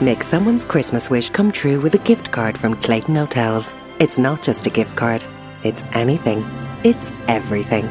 Make 0.00 0.22
someone's 0.22 0.64
Christmas 0.64 1.10
wish 1.10 1.28
come 1.30 1.50
true 1.50 1.80
with 1.80 1.92
a 1.96 1.98
gift 1.98 2.30
card 2.30 2.56
from 2.56 2.76
Clayton 2.76 3.16
Hotels. 3.16 3.74
It's 3.98 4.16
not 4.16 4.44
just 4.44 4.64
a 4.64 4.70
gift 4.70 4.94
card, 4.94 5.24
it's 5.64 5.82
anything. 5.92 6.46
It's 6.84 7.10
everything. 7.26 7.84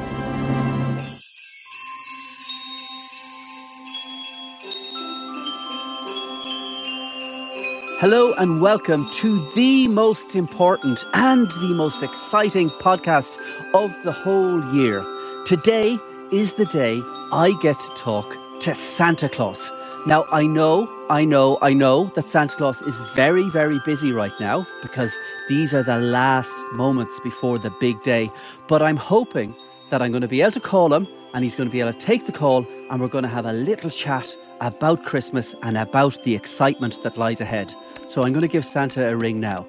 Hello 8.00 8.34
and 8.36 8.62
welcome 8.62 9.06
to 9.16 9.52
the 9.56 9.90
most 9.90 10.34
important 10.38 11.04
and 11.14 11.52
the 11.52 11.74
most 11.76 12.04
exciting 12.04 12.70
podcast 12.70 13.38
of 13.74 13.94
the 14.06 14.14
whole 14.14 14.64
year. 14.74 15.04
Today 15.46 15.98
is 16.32 16.54
the 16.54 16.68
day 16.68 17.02
I 17.34 17.54
get 17.62 17.78
to 17.78 17.96
talk 17.96 18.34
to 18.62 18.74
Santa 18.74 19.28
Claus. 19.28 19.74
Now, 20.06 20.26
I 20.32 20.46
know, 20.46 20.88
I 21.10 21.24
know, 21.24 21.58
I 21.62 21.72
know 21.72 22.12
that 22.16 22.28
Santa 22.28 22.54
Claus 22.58 22.82
is 22.82 23.00
very, 23.16 23.50
very 23.50 23.80
busy 23.86 24.12
right 24.12 24.38
now 24.42 24.68
because 24.82 25.18
these 25.48 25.74
are 25.74 25.82
the 25.82 26.00
last 26.00 26.54
moments 26.74 27.18
before 27.22 27.58
the 27.58 27.70
big 27.80 28.04
day. 28.04 28.30
But 28.68 28.82
I'm 28.82 28.98
hoping 28.98 29.56
that 29.90 30.02
I'm 30.02 30.12
going 30.12 30.22
to 30.22 30.28
be 30.28 30.42
able 30.42 30.52
to 30.52 30.60
call 30.60 30.94
him 30.94 31.08
and 31.34 31.46
he's 31.46 31.56
going 31.56 31.70
to 31.70 31.72
be 31.72 31.80
able 31.80 31.94
to 31.94 32.00
take 32.00 32.26
the 32.26 32.34
call 32.34 32.68
and 32.92 33.00
we're 33.00 33.08
going 33.08 33.24
to 33.24 33.30
have 33.30 33.46
a 33.46 33.54
little 33.54 33.90
chat 33.90 34.36
about 34.60 35.06
Christmas 35.06 35.56
and 35.64 35.78
about 35.78 36.22
the 36.26 36.36
excitement 36.36 37.02
that 37.04 37.18
lies 37.18 37.40
ahead. 37.40 37.74
So 38.10 38.24
I'm 38.24 38.34
going 38.34 38.42
to 38.42 38.50
give 38.50 38.66
Santa 38.66 39.08
a 39.08 39.16
ring 39.16 39.40
now. 39.40 39.66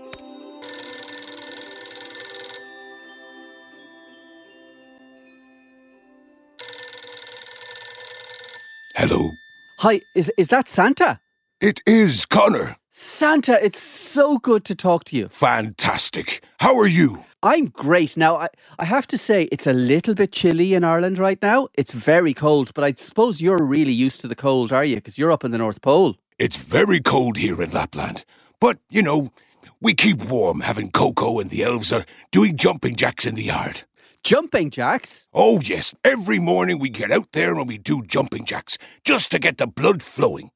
Hello. 8.96 9.30
Hi, 9.78 10.00
is, 10.16 10.32
is 10.36 10.48
that 10.48 10.68
Santa? 10.68 11.20
It 11.60 11.82
is 11.86 12.24
Conor. 12.24 12.76
Santa, 12.92 13.58
it's 13.64 13.80
so 13.80 14.38
good 14.38 14.64
to 14.66 14.76
talk 14.76 15.02
to 15.06 15.16
you. 15.16 15.28
Fantastic. 15.28 16.44
How 16.60 16.78
are 16.78 16.86
you? 16.86 17.24
I'm 17.42 17.64
great. 17.66 18.16
Now, 18.16 18.36
I, 18.36 18.48
I 18.78 18.84
have 18.84 19.08
to 19.08 19.18
say, 19.18 19.48
it's 19.50 19.66
a 19.66 19.72
little 19.72 20.14
bit 20.14 20.30
chilly 20.30 20.74
in 20.74 20.84
Ireland 20.84 21.18
right 21.18 21.42
now. 21.42 21.66
It's 21.74 21.90
very 21.90 22.32
cold, 22.32 22.72
but 22.74 22.84
I 22.84 22.92
suppose 22.92 23.40
you're 23.40 23.60
really 23.60 23.92
used 23.92 24.20
to 24.20 24.28
the 24.28 24.36
cold, 24.36 24.72
are 24.72 24.84
you? 24.84 24.94
Because 24.96 25.18
you're 25.18 25.32
up 25.32 25.42
in 25.42 25.50
the 25.50 25.58
North 25.58 25.82
Pole. 25.82 26.14
It's 26.38 26.56
very 26.56 27.00
cold 27.00 27.36
here 27.36 27.60
in 27.60 27.72
Lapland. 27.72 28.24
But, 28.60 28.78
you 28.88 29.02
know, 29.02 29.32
we 29.80 29.94
keep 29.94 30.26
warm 30.26 30.60
having 30.60 30.92
cocoa 30.92 31.40
and 31.40 31.50
the 31.50 31.64
elves 31.64 31.92
are 31.92 32.06
doing 32.30 32.56
jumping 32.56 32.94
jacks 32.94 33.26
in 33.26 33.34
the 33.34 33.42
yard. 33.42 33.82
Jumping 34.22 34.70
jacks? 34.70 35.26
Oh, 35.34 35.60
yes. 35.60 35.92
Every 36.04 36.38
morning 36.38 36.78
we 36.78 36.88
get 36.88 37.10
out 37.10 37.32
there 37.32 37.58
and 37.58 37.66
we 37.66 37.78
do 37.78 38.02
jumping 38.02 38.44
jacks 38.44 38.78
just 39.02 39.32
to 39.32 39.40
get 39.40 39.58
the 39.58 39.66
blood 39.66 40.04
flowing. 40.04 40.52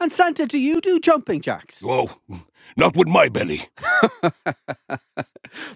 And 0.00 0.12
Santa, 0.12 0.46
do 0.46 0.58
you 0.58 0.80
do 0.80 1.00
jumping 1.00 1.40
jacks? 1.40 1.82
Oh, 1.84 2.18
not 2.76 2.96
with 2.96 3.08
my 3.08 3.28
belly. 3.28 3.62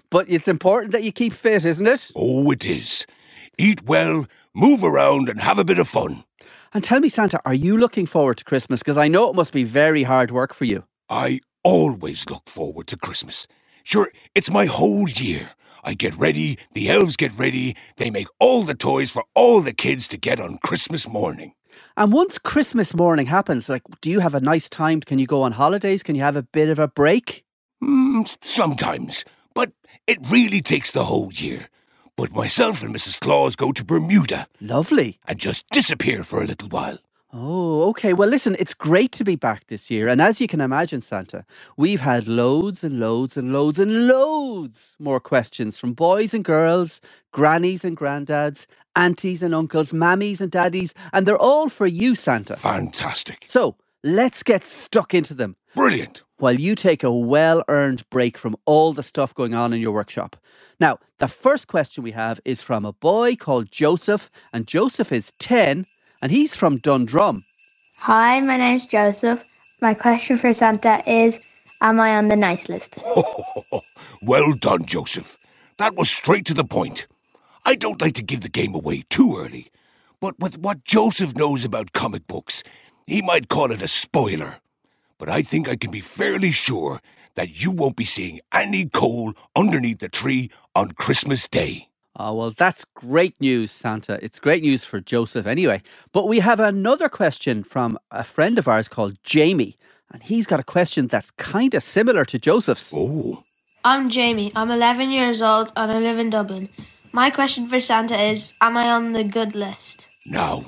But 0.09 0.29
it's 0.29 0.47
important 0.47 0.91
that 0.91 1.03
you 1.03 1.11
keep 1.11 1.33
fit, 1.33 1.65
isn't 1.65 1.87
it? 1.87 2.11
Oh, 2.15 2.51
it 2.51 2.65
is. 2.65 3.05
Eat 3.57 3.83
well, 3.83 4.27
move 4.53 4.83
around, 4.83 5.29
and 5.29 5.39
have 5.39 5.59
a 5.59 5.65
bit 5.65 5.79
of 5.79 5.87
fun. 5.87 6.23
And 6.73 6.83
tell 6.83 6.99
me, 6.99 7.09
Santa, 7.09 7.39
are 7.45 7.53
you 7.53 7.77
looking 7.77 8.05
forward 8.05 8.37
to 8.37 8.43
Christmas? 8.43 8.79
Because 8.79 8.97
I 8.97 9.07
know 9.07 9.29
it 9.29 9.35
must 9.35 9.53
be 9.53 9.63
very 9.63 10.03
hard 10.03 10.31
work 10.31 10.53
for 10.53 10.65
you. 10.65 10.85
I 11.09 11.39
always 11.63 12.29
look 12.29 12.49
forward 12.49 12.87
to 12.87 12.97
Christmas. 12.97 13.47
Sure, 13.83 14.11
it's 14.33 14.51
my 14.51 14.65
whole 14.65 15.07
year. 15.07 15.51
I 15.83 15.93
get 15.93 16.15
ready, 16.15 16.57
the 16.71 16.89
elves 16.89 17.17
get 17.17 17.37
ready, 17.37 17.75
they 17.97 18.09
make 18.09 18.27
all 18.39 18.63
the 18.63 18.73
toys 18.73 19.11
for 19.11 19.23
all 19.35 19.61
the 19.61 19.73
kids 19.73 20.07
to 20.09 20.17
get 20.17 20.39
on 20.39 20.57
Christmas 20.63 21.07
morning. 21.09 21.53
And 21.97 22.11
once 22.11 22.37
Christmas 22.37 22.93
morning 22.95 23.27
happens, 23.27 23.69
like, 23.69 23.83
do 24.01 24.09
you 24.09 24.19
have 24.19 24.35
a 24.35 24.39
nice 24.41 24.67
time? 24.69 25.01
Can 25.01 25.19
you 25.19 25.27
go 25.27 25.41
on 25.43 25.51
holidays? 25.53 26.03
Can 26.03 26.15
you 26.15 26.21
have 26.21 26.35
a 26.35 26.43
bit 26.43 26.69
of 26.69 26.79
a 26.79 26.87
break? 26.87 27.43
Mm, 27.83 28.37
sometimes, 28.43 29.25
but 29.53 29.71
it 30.07 30.17
really 30.29 30.61
takes 30.61 30.91
the 30.91 31.03
whole 31.05 31.31
year. 31.33 31.67
But 32.15 32.31
myself 32.31 32.83
and 32.83 32.93
Mrs. 32.95 33.19
Claus 33.19 33.55
go 33.55 33.71
to 33.71 33.83
Bermuda 33.83 34.47
Lovely. 34.61 35.19
and 35.27 35.39
just 35.39 35.65
disappear 35.71 36.23
for 36.23 36.41
a 36.41 36.45
little 36.47 36.69
while. 36.69 36.99
Oh, 37.33 37.89
okay. 37.91 38.13
Well, 38.13 38.29
listen, 38.29 38.57
it's 38.59 38.75
great 38.75 39.13
to 39.13 39.25
be 39.25 39.37
back 39.37 39.67
this 39.67 39.91
year. 39.91 40.09
And 40.09 40.21
as 40.21 40.41
you 40.41 40.47
can 40.47 40.61
imagine, 40.61 41.01
Santa, 41.01 41.45
we've 41.77 42.01
had 42.01 42.27
loads 42.27 42.83
and 42.83 42.99
loads 42.99 43.37
and 43.37 43.53
loads 43.53 43.79
and 43.79 44.07
loads 44.07 44.97
more 44.99 45.21
questions 45.21 45.79
from 45.79 45.93
boys 45.93 46.33
and 46.33 46.45
girls, 46.45 47.01
grannies 47.33 47.85
and 47.85 47.97
granddads, 47.97 48.67
aunties 48.95 49.43
and 49.43 49.55
uncles, 49.55 49.93
mammies 49.93 50.41
and 50.41 50.51
daddies, 50.51 50.95
and 51.13 51.27
they're 51.27 51.37
all 51.37 51.69
for 51.69 51.87
you, 51.87 52.15
Santa. 52.15 52.55
Fantastic. 52.57 53.45
So 53.47 53.77
let's 54.03 54.43
get 54.43 54.65
stuck 54.65 55.13
into 55.13 55.35
them 55.35 55.57
Brilliant. 55.75 56.23
while 56.39 56.55
you 56.59 56.75
take 56.75 57.03
a 57.03 57.13
well 57.13 57.63
earned 57.69 58.09
break 58.11 58.39
from 58.39 58.57
all 58.65 58.93
the 58.93 59.03
stuff 59.03 59.35
going 59.35 59.55
on 59.55 59.73
in 59.73 59.81
your 59.81 59.93
workshop. 59.93 60.37
Now, 60.79 60.99
the 61.19 61.29
first 61.29 61.67
question 61.67 62.03
we 62.05 62.13
have 62.13 62.41
is 62.45 62.63
from 62.63 62.85
a 62.85 62.93
boy 62.93 63.37
called 63.37 63.71
Joseph, 63.71 64.31
and 64.53 64.67
Joseph 64.67 65.11
is 65.13 65.33
10 65.39 65.85
and 66.23 66.31
he's 66.31 66.55
from 66.55 66.77
Dundrum. 66.77 67.43
Hi, 67.97 68.39
my 68.39 68.55
name's 68.55 68.87
Joseph. 68.87 69.43
My 69.81 69.93
question 69.93 70.37
for 70.37 70.53
Santa 70.53 71.03
is 71.05 71.41
Am 71.81 71.99
I 71.99 72.15
on 72.15 72.29
the 72.29 72.37
nice 72.37 72.69
list? 72.69 72.97
well 74.21 74.53
done, 74.53 74.85
Joseph. 74.85 75.37
That 75.79 75.95
was 75.95 76.09
straight 76.09 76.45
to 76.45 76.53
the 76.53 76.63
point. 76.63 77.07
I 77.65 77.75
don't 77.75 78.01
like 78.01 78.13
to 78.13 78.23
give 78.23 78.39
the 78.39 78.47
game 78.47 78.73
away 78.73 79.03
too 79.09 79.35
early, 79.37 79.67
but 80.21 80.39
with 80.39 80.57
what 80.57 80.85
Joseph 80.85 81.35
knows 81.35 81.65
about 81.65 81.91
comic 81.91 82.25
books, 82.25 82.63
he 83.05 83.21
might 83.21 83.49
call 83.49 83.71
it 83.71 83.81
a 83.81 83.87
spoiler. 83.89 84.59
But 85.17 85.27
I 85.27 85.41
think 85.41 85.67
I 85.67 85.75
can 85.75 85.91
be 85.91 85.99
fairly 85.99 86.51
sure 86.51 87.01
that 87.35 87.61
you 87.61 87.69
won't 87.69 87.97
be 87.97 88.05
seeing 88.05 88.39
any 88.53 88.85
coal 88.85 89.33
underneath 89.57 89.99
the 89.99 90.07
tree 90.07 90.51
on 90.73 90.93
Christmas 90.93 91.49
Day. 91.49 91.89
Oh, 92.17 92.35
well, 92.35 92.51
that's 92.55 92.85
great 92.85 93.39
news, 93.41 93.71
Santa. 93.71 94.19
It's 94.23 94.39
great 94.39 94.63
news 94.63 94.85
for 94.85 95.01
Joseph 95.01 95.47
anyway. 95.47 95.81
But 96.13 96.27
we 96.27 96.41
have 96.41 96.59
another 96.59 97.09
question 97.09 97.63
from 97.63 97.99
a 98.11 98.23
friend 98.23 98.59
of 98.59 98.67
ours 98.67 98.87
called 98.87 99.17
Jamie, 99.23 99.77
and 100.11 100.23
he's 100.23 100.47
got 100.47 100.59
a 100.61 100.63
question 100.63 101.07
that's 101.07 101.31
kind 101.31 101.73
of 101.73 101.83
similar 101.83 102.25
to 102.25 102.39
Joseph's. 102.39 102.93
Oh, 102.95 103.43
I'm 103.83 104.09
Jamie. 104.11 104.51
I'm 104.55 104.71
11 104.71 105.11
years 105.11 105.41
old 105.41 105.73
and 105.75 105.91
I 105.91 105.99
live 105.99 106.19
in 106.19 106.29
Dublin. 106.29 106.69
My 107.13 107.31
question 107.31 107.67
for 107.67 107.79
Santa 107.79 108.17
is 108.17 108.53
Am 108.61 108.77
I 108.77 108.89
on 108.91 109.13
the 109.13 109.23
good 109.23 109.55
list? 109.55 110.07
No. 110.27 110.65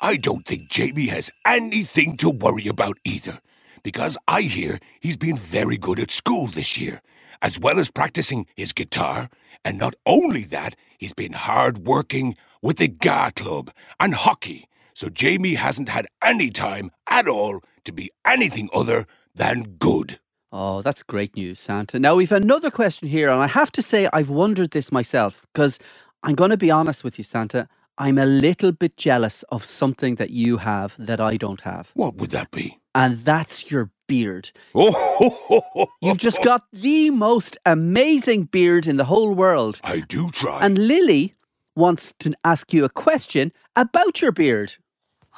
I 0.00 0.16
don't 0.16 0.46
think 0.46 0.70
Jamie 0.70 1.08
has 1.08 1.30
anything 1.46 2.16
to 2.18 2.30
worry 2.30 2.68
about 2.68 2.98
either, 3.04 3.40
because 3.82 4.18
I 4.28 4.42
hear 4.42 4.80
he's 5.00 5.16
been 5.16 5.36
very 5.38 5.76
good 5.78 6.00
at 6.00 6.10
school 6.10 6.46
this 6.48 6.78
year, 6.78 7.02
as 7.42 7.58
well 7.58 7.78
as 7.78 7.90
practicing 7.90 8.46
his 8.56 8.72
guitar, 8.72 9.28
and 9.64 9.78
not 9.78 9.94
only 10.06 10.44
that, 10.44 10.76
he's 10.98 11.12
been 11.12 11.32
hard 11.32 11.86
working 11.86 12.36
with 12.62 12.78
the 12.78 12.88
GAA 12.88 13.30
Club 13.30 13.70
and 14.00 14.14
hockey, 14.14 14.68
so 14.94 15.08
Jamie 15.08 15.54
hasn't 15.54 15.88
had 15.88 16.06
any 16.22 16.50
time 16.50 16.90
at 17.08 17.28
all 17.28 17.60
to 17.84 17.92
be 17.92 18.10
anything 18.24 18.68
other 18.72 19.06
than 19.34 19.62
good. 19.78 20.18
Oh, 20.50 20.82
that's 20.82 21.02
great 21.02 21.36
news, 21.36 21.60
Santa. 21.60 21.98
Now, 21.98 22.14
we've 22.14 22.32
another 22.32 22.70
question 22.70 23.08
here, 23.08 23.28
and 23.28 23.40
I 23.40 23.46
have 23.46 23.70
to 23.72 23.82
say, 23.82 24.08
I've 24.12 24.30
wondered 24.30 24.70
this 24.70 24.90
myself 24.90 25.46
because 25.52 25.78
I'm 26.22 26.34
going 26.34 26.50
to 26.50 26.56
be 26.56 26.70
honest 26.70 27.04
with 27.04 27.18
you, 27.18 27.24
Santa. 27.24 27.68
I'm 27.98 28.16
a 28.18 28.26
little 28.26 28.72
bit 28.72 28.96
jealous 28.96 29.42
of 29.50 29.64
something 29.64 30.14
that 30.16 30.30
you 30.30 30.58
have 30.58 30.94
that 30.98 31.20
I 31.20 31.36
don't 31.36 31.60
have, 31.62 31.90
What 31.94 32.14
would 32.16 32.30
that 32.30 32.50
be? 32.50 32.78
And 32.98 33.18
that's 33.18 33.70
your 33.70 33.90
beard. 34.08 34.50
Oh, 34.74 35.86
You've 36.02 36.18
just 36.18 36.42
got 36.42 36.64
the 36.72 37.10
most 37.10 37.56
amazing 37.64 38.44
beard 38.44 38.88
in 38.88 38.96
the 38.96 39.04
whole 39.04 39.32
world. 39.34 39.80
I 39.84 40.00
do 40.00 40.30
try. 40.30 40.58
And 40.64 40.88
Lily 40.88 41.34
wants 41.76 42.12
to 42.18 42.34
ask 42.42 42.72
you 42.72 42.84
a 42.84 42.88
question 42.88 43.52
about 43.76 44.20
your 44.20 44.32
beard. 44.32 44.74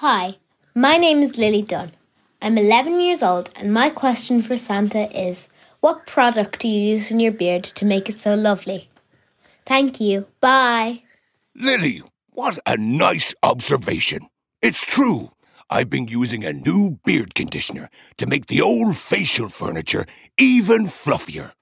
Hi, 0.05 0.37
my 0.75 0.97
name 0.97 1.23
is 1.23 1.37
Lily 1.37 1.61
Dunn. 1.61 1.93
I'm 2.41 2.57
11 2.57 2.99
years 2.99 3.23
old, 3.23 3.51
and 3.57 3.75
my 3.75 3.91
question 3.91 4.41
for 4.41 4.57
Santa 4.57 5.05
is 5.15 5.49
What 5.81 6.07
product 6.07 6.61
do 6.61 6.69
you 6.69 6.93
use 6.93 7.11
in 7.11 7.21
your 7.21 7.33
beard 7.33 7.65
to 7.65 7.85
make 7.85 8.09
it 8.09 8.19
so 8.19 8.35
lovely? 8.35 8.89
Thank 9.67 10.01
you. 10.01 10.27
Bye. 10.41 11.03
Lily, 11.55 12.03
what 12.31 12.59
a 12.65 12.79
nice 12.79 13.35
observation. 13.43 14.31
It's 14.63 14.83
true. 14.83 15.31
I've 15.73 15.89
been 15.89 16.09
using 16.09 16.45
a 16.45 16.53
new 16.53 16.99
beard 17.05 17.37
conditioner 17.37 17.91
to 18.17 18.27
make 18.27 18.47
the 18.47 18.61
old 18.61 18.97
facial 18.97 19.49
furniture 19.49 20.05
even 20.37 20.87
fluffier. 20.87 21.53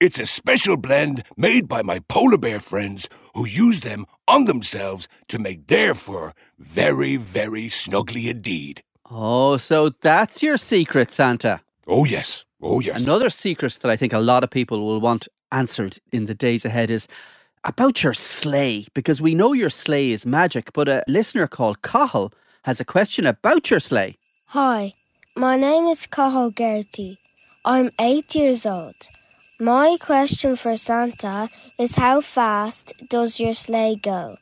It's 0.00 0.18
a 0.18 0.24
special 0.24 0.78
blend 0.78 1.24
made 1.36 1.68
by 1.68 1.82
my 1.82 1.98
polar 2.08 2.38
bear 2.38 2.60
friends 2.60 3.10
who 3.34 3.46
use 3.46 3.80
them 3.80 4.06
on 4.26 4.46
themselves 4.46 5.06
to 5.28 5.38
make 5.38 5.66
their 5.66 5.92
fur 5.92 6.32
very, 6.58 7.16
very 7.16 7.64
snuggly 7.64 8.30
indeed. 8.30 8.82
Oh, 9.10 9.58
so 9.58 9.90
that's 9.90 10.42
your 10.42 10.56
secret, 10.56 11.10
Santa. 11.10 11.60
Oh, 11.86 12.06
yes. 12.06 12.46
Oh, 12.62 12.80
yes. 12.80 13.02
Another 13.02 13.28
secret 13.28 13.78
that 13.82 13.90
I 13.90 13.96
think 13.96 14.14
a 14.14 14.18
lot 14.18 14.44
of 14.44 14.50
people 14.50 14.86
will 14.86 15.00
want 15.00 15.28
answered 15.52 15.98
in 16.10 16.24
the 16.24 16.34
days 16.34 16.64
ahead 16.64 16.90
is 16.90 17.06
about 17.64 18.02
your 18.02 18.14
sleigh, 18.14 18.86
because 18.94 19.20
we 19.20 19.34
know 19.34 19.52
your 19.52 19.70
sleigh 19.70 20.12
is 20.12 20.24
magic, 20.24 20.72
but 20.72 20.88
a 20.88 21.04
listener 21.06 21.46
called 21.46 21.82
Cathal 21.82 22.32
has 22.64 22.80
a 22.80 22.84
question 22.84 23.26
about 23.26 23.70
your 23.70 23.80
sleigh. 23.80 24.16
Hi, 24.48 24.92
My 25.36 25.56
name 25.56 25.86
is 25.86 26.06
Cathal 26.06 26.50
Gertie. 26.50 27.16
I'm 27.64 27.90
eight 28.00 28.34
years 28.34 28.66
old. 28.66 28.96
My 29.60 29.96
question 30.00 30.56
for 30.56 30.76
Santa 30.76 31.48
is 31.78 31.94
how 31.94 32.20
fast 32.20 32.92
does 33.08 33.38
your 33.38 33.54
sleigh 33.54 33.96
go? 34.02 34.36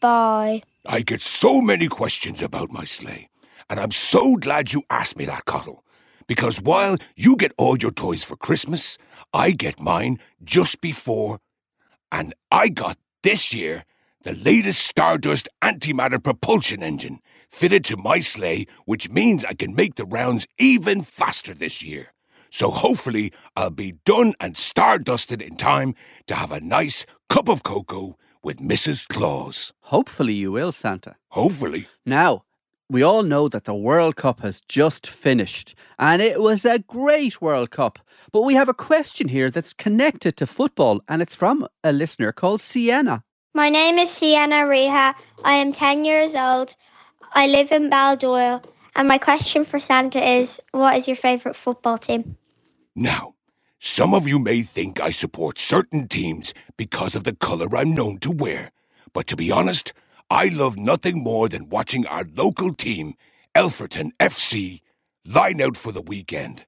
Bye. 0.00 0.62
I 0.84 1.02
get 1.02 1.20
so 1.20 1.60
many 1.60 1.86
questions 1.86 2.42
about 2.42 2.72
my 2.72 2.84
sleigh, 2.84 3.28
and 3.70 3.78
I'm 3.78 3.92
so 3.92 4.34
glad 4.36 4.72
you 4.72 4.82
asked 4.90 5.16
me 5.16 5.26
that, 5.26 5.44
Cottle. 5.44 5.84
Because 6.26 6.60
while 6.60 6.96
you 7.14 7.36
get 7.36 7.52
all 7.56 7.76
your 7.78 7.92
toys 7.92 8.24
for 8.24 8.36
Christmas, 8.36 8.98
I 9.32 9.52
get 9.52 9.78
mine 9.78 10.18
just 10.42 10.80
before. 10.80 11.38
And 12.10 12.34
I 12.50 12.68
got 12.68 12.96
this 13.22 13.54
year 13.54 13.84
the 14.22 14.34
latest 14.34 14.86
Stardust 14.86 15.48
antimatter 15.62 16.22
propulsion 16.22 16.82
engine 16.82 17.20
fitted 17.50 17.84
to 17.86 17.96
my 17.96 18.20
sleigh, 18.20 18.66
which 18.84 19.10
means 19.10 19.44
I 19.44 19.54
can 19.54 19.74
make 19.74 19.96
the 19.96 20.06
rounds 20.06 20.46
even 20.58 21.02
faster 21.02 21.54
this 21.54 21.82
year. 21.82 22.12
So 22.50 22.70
hopefully 22.70 23.32
I'll 23.56 23.70
be 23.70 23.94
done 24.04 24.34
and 24.38 24.54
stardusted 24.54 25.40
in 25.40 25.56
time 25.56 25.94
to 26.26 26.34
have 26.34 26.52
a 26.52 26.60
nice 26.60 27.06
cup 27.28 27.48
of 27.48 27.62
cocoa 27.62 28.16
with 28.42 28.58
Mrs. 28.58 29.08
Claus. 29.08 29.72
Hopefully 29.82 30.34
you 30.34 30.52
will, 30.52 30.72
Santa. 30.72 31.16
Hopefully. 31.28 31.86
Now, 32.04 32.44
we 32.90 33.02
all 33.02 33.22
know 33.22 33.48
that 33.48 33.64
the 33.64 33.74
World 33.74 34.16
Cup 34.16 34.40
has 34.40 34.60
just 34.68 35.06
finished, 35.06 35.74
and 35.98 36.20
it 36.20 36.42
was 36.42 36.66
a 36.66 36.80
great 36.80 37.40
World 37.40 37.70
Cup. 37.70 37.98
But 38.32 38.42
we 38.42 38.54
have 38.54 38.68
a 38.68 38.74
question 38.74 39.28
here 39.28 39.50
that's 39.50 39.72
connected 39.72 40.36
to 40.36 40.46
football, 40.46 41.00
and 41.08 41.22
it's 41.22 41.34
from 41.34 41.66
a 41.82 41.92
listener 41.92 42.32
called 42.32 42.60
Sienna. 42.60 43.24
My 43.54 43.68
name 43.68 43.98
is 43.98 44.10
Sienna 44.10 44.64
Reha. 44.64 45.14
I 45.44 45.52
am 45.56 45.74
10 45.74 46.06
years 46.06 46.34
old. 46.34 46.74
I 47.34 47.46
live 47.46 47.70
in 47.70 47.90
Baldoyle. 47.90 48.64
And 48.96 49.06
my 49.06 49.18
question 49.18 49.66
for 49.66 49.78
Santa 49.78 50.26
is 50.26 50.58
What 50.70 50.96
is 50.96 51.06
your 51.06 51.16
favourite 51.16 51.54
football 51.54 51.98
team? 51.98 52.38
Now, 52.96 53.34
some 53.78 54.14
of 54.14 54.26
you 54.26 54.38
may 54.38 54.62
think 54.62 55.02
I 55.02 55.10
support 55.10 55.58
certain 55.58 56.08
teams 56.08 56.54
because 56.78 57.14
of 57.14 57.24
the 57.24 57.34
colour 57.34 57.76
I'm 57.76 57.94
known 57.94 58.18
to 58.20 58.30
wear. 58.30 58.70
But 59.12 59.26
to 59.26 59.36
be 59.36 59.50
honest, 59.50 59.92
I 60.30 60.48
love 60.48 60.78
nothing 60.78 61.22
more 61.22 61.46
than 61.50 61.68
watching 61.68 62.06
our 62.06 62.24
local 62.34 62.72
team, 62.72 63.16
Elferton 63.54 64.12
FC, 64.18 64.80
line 65.26 65.60
out 65.60 65.76
for 65.76 65.92
the 65.92 66.00
weekend. 66.00 66.64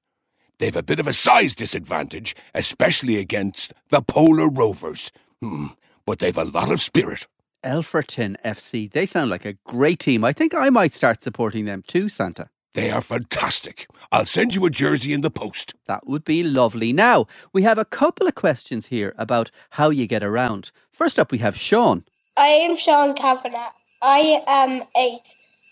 They've 0.59 0.75
a 0.75 0.83
bit 0.83 0.99
of 0.99 1.07
a 1.07 1.13
size 1.13 1.55
disadvantage, 1.55 2.35
especially 2.53 3.17
against 3.17 3.73
the 3.89 4.01
Polar 4.01 4.49
Rovers. 4.49 5.11
Hmm, 5.41 5.67
but 6.05 6.19
they've 6.19 6.37
a 6.37 6.43
lot 6.43 6.71
of 6.71 6.81
spirit. 6.81 7.27
Elferton 7.63 8.35
FC, 8.45 8.91
they 8.91 9.05
sound 9.05 9.31
like 9.31 9.45
a 9.45 9.57
great 9.65 9.99
team. 9.99 10.23
I 10.23 10.33
think 10.33 10.53
I 10.53 10.69
might 10.69 10.93
start 10.93 11.21
supporting 11.21 11.65
them 11.65 11.83
too, 11.87 12.09
Santa. 12.09 12.49
They 12.75 12.91
are 12.91 13.01
fantastic. 13.01 13.87
I'll 14.11 14.25
send 14.25 14.53
you 14.53 14.65
a 14.65 14.69
jersey 14.69 15.13
in 15.13 15.21
the 15.21 15.31
post. 15.31 15.75
That 15.87 16.05
would 16.05 16.25
be 16.25 16.43
lovely. 16.43 16.91
Now, 16.91 17.25
we 17.53 17.61
have 17.63 17.77
a 17.77 17.85
couple 17.85 18.27
of 18.27 18.35
questions 18.35 18.87
here 18.87 19.15
about 19.17 19.49
how 19.71 19.89
you 19.89 20.07
get 20.07 20.23
around. 20.23 20.71
First 20.91 21.17
up, 21.17 21.31
we 21.31 21.37
have 21.37 21.55
Sean. 21.57 22.03
I 22.35 22.47
am 22.47 22.75
Sean 22.75 23.15
Kavanagh. 23.15 23.71
I 24.01 24.43
am 24.45 24.83
eight. 24.97 25.21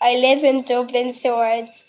I 0.00 0.16
live 0.16 0.42
in 0.44 0.62
Dublin 0.62 1.12
Swords. 1.12 1.84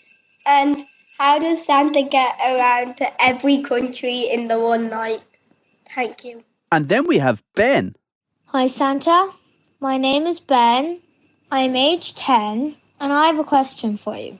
And 0.46 0.76
how 1.18 1.38
does 1.38 1.64
Santa 1.64 2.02
get 2.02 2.36
around 2.38 2.98
to 2.98 3.22
every 3.22 3.62
country 3.62 4.28
in 4.30 4.48
the 4.48 4.60
one 4.60 4.90
night? 4.90 5.22
Thank 5.94 6.24
you. 6.24 6.44
And 6.70 6.90
then 6.90 7.06
we 7.06 7.18
have 7.18 7.42
Ben. 7.54 7.96
Hi, 8.50 8.68
Santa. 8.68 9.32
My 9.80 9.98
name 9.98 10.24
is 10.24 10.38
Ben. 10.38 11.00
I'm 11.50 11.74
age 11.74 12.14
10, 12.14 12.76
and 13.00 13.12
I 13.12 13.26
have 13.26 13.40
a 13.40 13.44
question 13.44 13.96
for 13.96 14.16
you. 14.16 14.38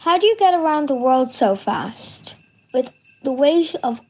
How 0.00 0.18
do 0.18 0.26
you 0.26 0.36
get 0.38 0.54
around 0.54 0.88
the 0.88 0.96
world 0.96 1.30
so 1.30 1.54
fast 1.54 2.34
with 2.74 2.90
the 3.22 3.32
weight 3.32 3.76
of 3.84 4.00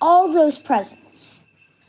all 0.00 0.32
those 0.32 0.58
presents? 0.58 1.44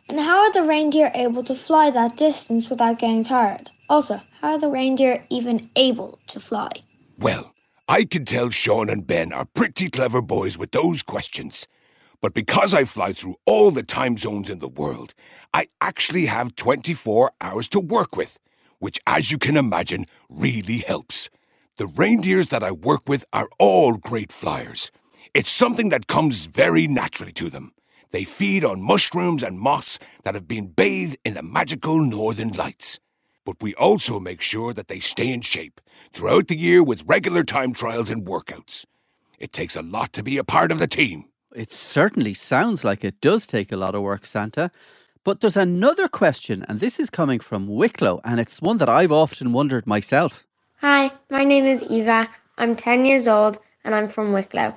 And 0.10 0.20
how 0.20 0.42
are 0.42 0.52
the 0.52 0.64
reindeer 0.64 1.12
able 1.16 1.46
to 1.46 1.56
fly 1.56 1.90
that 1.92 2.18
distance 2.18 2.70
without 2.70 3.00
getting 3.00 3.24
tired? 3.24 3.70
Also, 3.90 4.20
how 4.42 4.52
are 4.52 4.60
the 4.60 4.68
reindeer 4.68 5.24
even 5.30 5.70
able 5.78 6.20
to 6.28 6.42
fly? 6.42 6.72
Well, 7.18 7.54
I 7.88 8.04
can 8.04 8.26
tell 8.26 8.50
Sean 8.50 8.90
and 8.90 9.08
Ben 9.08 9.32
are 9.32 9.46
pretty 9.46 9.90
clever 9.90 10.22
boys 10.22 10.58
with 10.58 10.72
those 10.72 11.04
questions. 11.04 11.68
But 12.22 12.36
because 12.36 12.76
I 12.76 12.86
fly 12.86 13.14
through 13.14 13.36
all 13.46 13.72
the 13.72 13.82
time 13.82 14.16
zones 14.16 14.50
in 14.50 14.60
the 14.60 14.68
world, 14.68 15.16
I 15.54 15.66
actually 15.82 16.28
have 16.28 16.56
24 16.56 17.32
hours 17.42 17.68
to 17.70 17.80
work 17.80 18.16
with, 18.16 18.38
which, 18.78 19.00
as 19.08 19.32
you 19.32 19.40
can 19.40 19.58
imagine, 19.58 20.06
really 20.30 20.78
helps. 20.78 21.30
The 21.78 21.88
reindeers 21.88 22.48
that 22.48 22.64
I 22.64 22.72
work 22.72 23.10
with 23.10 23.26
are 23.34 23.50
all 23.58 23.94
great 23.94 24.32
flyers. 24.32 24.92
It's 25.34 25.50
something 25.50 25.90
that 25.90 26.06
comes 26.06 26.46
very 26.46 26.88
naturally 26.88 27.32
to 27.34 27.50
them. 27.50 27.74
They 28.12 28.24
feed 28.24 28.64
on 28.64 28.84
mushrooms 28.84 29.42
and 29.42 29.58
moss 29.58 29.98
that 30.24 30.36
have 30.36 30.48
been 30.48 30.68
bathed 30.68 31.18
in 31.26 31.34
the 31.34 31.42
magical 31.42 32.04
northern 32.04 32.50
lights. 32.50 33.00
But 33.46 33.64
we 33.64 33.74
also 33.76 34.20
make 34.20 34.42
sure 34.42 34.74
that 34.74 34.90
they 34.90 35.00
stay 35.00 35.34
in 35.34 35.42
shape 35.42 35.82
throughout 36.12 36.50
the 36.50 36.58
year 36.58 36.84
with 36.84 37.06
regular 37.08 37.44
time 37.44 37.74
trials 37.74 38.12
and 38.12 38.28
workouts. 38.28 38.86
It 39.40 39.52
takes 39.52 39.76
a 39.76 39.82
lot 39.82 40.14
to 40.14 40.22
be 40.22 40.38
a 40.38 40.44
part 40.44 40.72
of 40.72 40.78
the 40.78 40.88
team. 40.88 41.31
It 41.56 41.72
certainly 41.72 42.34
sounds 42.34 42.84
like 42.84 43.04
it 43.04 43.20
does 43.22 43.46
take 43.46 43.72
a 43.72 43.78
lot 43.78 43.96
of 43.96 44.02
work, 44.02 44.26
Santa. 44.26 44.72
But 45.24 45.42
there's 45.42 45.58
another 45.58 46.08
question, 46.08 46.66
and 46.68 46.80
this 46.80 47.00
is 47.00 47.10
coming 47.10 47.40
from 47.40 47.68
Wicklow, 47.68 48.22
and 48.24 48.40
it's 48.40 48.62
one 48.62 48.78
that 48.78 48.90
I've 48.90 49.12
often 49.12 49.54
wondered 49.54 49.86
myself. 49.86 50.46
Hi, 50.80 51.12
my 51.30 51.44
name 51.44 51.66
is 51.66 51.84
Eva. 51.84 52.28
I'm 52.58 52.76
10 52.76 53.06
years 53.06 53.28
old 53.28 53.60
and 53.84 53.94
I'm 53.94 54.08
from 54.08 54.34
Wicklow. 54.34 54.76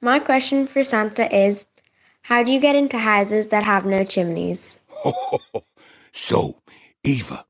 My 0.00 0.18
question 0.18 0.66
for 0.66 0.84
Santa 0.84 1.34
is 1.34 1.66
How 2.22 2.42
do 2.42 2.52
you 2.52 2.60
get 2.60 2.76
into 2.76 2.98
houses 2.98 3.48
that 3.48 3.62
have 3.62 3.86
no 3.86 4.04
chimneys? 4.04 4.80
so, 6.12 6.60
Eva, 7.04 7.44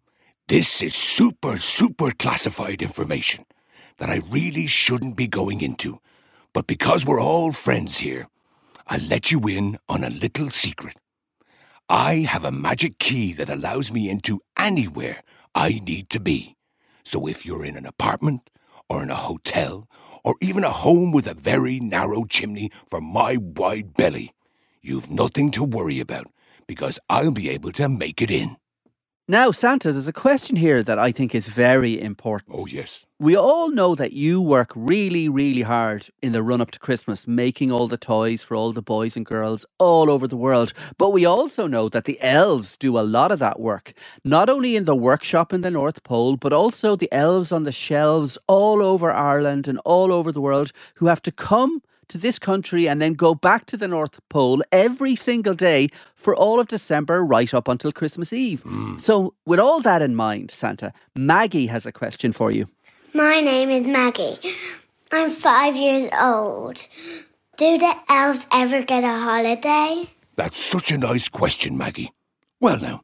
this 0.49 0.83
is 0.83 0.95
super, 0.95 1.57
super 1.57 2.13
classified 2.13 2.83
information 2.83 3.45
that 3.99 4.11
I 4.11 4.21
really 4.31 4.67
shouldn't 4.67 5.17
be 5.17 5.27
going 5.27 5.61
into. 5.61 5.99
But 6.53 6.67
because 6.67 7.05
we're 7.05 7.21
all 7.21 7.53
friends 7.53 7.99
here, 7.99 8.29
I'll 8.87 9.01
let 9.01 9.33
you 9.33 9.41
in 9.49 9.79
on 9.89 10.05
a 10.05 10.11
little 10.11 10.51
secret. 10.51 10.97
I 11.89 12.27
have 12.29 12.45
a 12.45 12.53
magic 12.53 12.99
key 12.99 13.33
that 13.35 13.51
allows 13.51 13.93
me 13.93 14.11
into 14.11 14.41
anywhere 14.59 15.23
I 15.55 15.81
need 15.87 16.09
to 16.11 16.21
be. 16.21 16.57
So 17.05 17.27
if 17.27 17.47
you're 17.47 17.65
in 17.65 17.77
an 17.77 17.87
apartment, 17.87 18.49
or 18.89 19.03
in 19.03 19.11
a 19.11 19.17
hotel, 19.17 19.89
or 20.25 20.37
even 20.41 20.65
a 20.65 20.71
home 20.71 21.13
with 21.13 21.27
a 21.27 21.35
very 21.35 21.81
narrow 21.81 22.25
chimney 22.25 22.71
for 22.89 23.01
my 23.01 23.37
wide 23.41 23.95
belly, 23.95 24.33
you've 24.83 25.11
nothing 25.11 25.51
to 25.53 25.65
worry 25.65 26.01
about 26.01 26.27
because 26.67 26.99
I'll 27.09 27.33
be 27.33 27.51
able 27.51 27.73
to 27.73 27.89
make 27.89 28.23
it 28.23 28.31
in. 28.31 28.57
Now, 29.29 29.51
Santa, 29.51 29.91
there's 29.91 30.07
a 30.07 30.13
question 30.13 30.55
here 30.55 30.85
that 30.85 31.01
I 31.01 31.11
think 31.11 31.35
is 31.35 31.49
very 31.49 32.01
important. 32.01 32.57
Oh, 32.57 32.67
yes. 32.67 33.09
We 33.19 33.37
all 33.37 33.71
know 33.71 33.97
that 33.97 34.13
you 34.13 34.41
work 34.41 34.71
really, 34.77 35.29
really 35.29 35.63
hard 35.63 36.07
in 36.23 36.31
the 36.31 36.45
run 36.45 36.61
up 36.61 36.71
to 36.71 36.79
Christmas, 36.79 37.27
making 37.27 37.73
all 37.73 37.89
the 37.89 37.97
toys 37.97 38.45
for 38.45 38.55
all 38.55 38.73
the 38.73 38.83
boys 38.83 39.17
and 39.17 39.27
girls 39.27 39.67
all 39.81 40.11
over 40.11 40.29
the 40.29 40.37
world. 40.37 40.73
But 40.97 41.11
we 41.11 41.25
also 41.25 41.67
know 41.67 41.89
that 41.89 42.05
the 42.05 42.23
elves 42.23 42.77
do 42.77 42.97
a 42.97 43.01
lot 43.01 43.33
of 43.33 43.41
that 43.41 43.59
work, 43.59 43.95
not 44.23 44.49
only 44.49 44.77
in 44.77 44.85
the 44.85 44.95
workshop 44.95 45.53
in 45.53 45.63
the 45.63 45.73
North 45.73 46.05
Pole, 46.05 46.37
but 46.37 46.53
also 46.53 46.95
the 46.95 47.13
elves 47.13 47.51
on 47.51 47.65
the 47.65 47.73
shelves 47.73 48.39
all 48.47 48.81
over 48.81 49.11
Ireland 49.11 49.67
and 49.67 49.81
all 49.85 50.13
over 50.13 50.31
the 50.31 50.41
world 50.41 50.71
who 50.97 51.07
have 51.07 51.23
to 51.23 51.33
come 51.33 51.83
to 52.09 52.19
this 52.19 52.39
country 52.39 52.89
and 52.89 53.01
then 53.01 53.15
go 53.15 53.35
back 53.35 53.67
to 53.67 53.77
the 53.77 53.89
North 53.89 54.21
Pole 54.29 54.63
every 54.73 55.17
single 55.17 55.55
day 55.55 55.89
for 56.15 56.35
all 56.35 56.61
of 56.61 56.69
December 56.69 57.25
right 57.25 57.53
up 57.53 57.69
until 57.69 57.93
Christmas 57.93 58.33
Eve. 58.33 58.63
Mm. 58.65 59.01
So, 59.01 59.35
with 59.45 59.61
all 59.61 59.81
that 59.81 60.03
in 60.03 60.15
mind, 60.15 60.51
Santa, 60.51 60.93
Maggie 61.15 61.67
has 61.67 61.87
a 61.87 61.93
question 61.93 62.33
for 62.33 62.51
you. 62.51 62.69
My 63.15 63.41
name 63.41 63.71
is 63.71 63.87
Maggie. 63.87 64.39
I'm 65.13 65.31
five 65.31 65.77
years 65.77 66.09
old. 66.21 66.87
Do 67.57 67.79
the 67.79 67.95
elves 68.09 68.47
ever 68.53 68.83
get 68.83 69.05
a 69.05 69.09
holiday? 69.09 70.05
That's 70.37 70.59
such 70.59 70.91
a 70.91 70.99
nice 70.99 71.29
question, 71.29 71.79
Maggie. 71.79 72.13
Well, 72.61 72.79
now, 72.79 73.01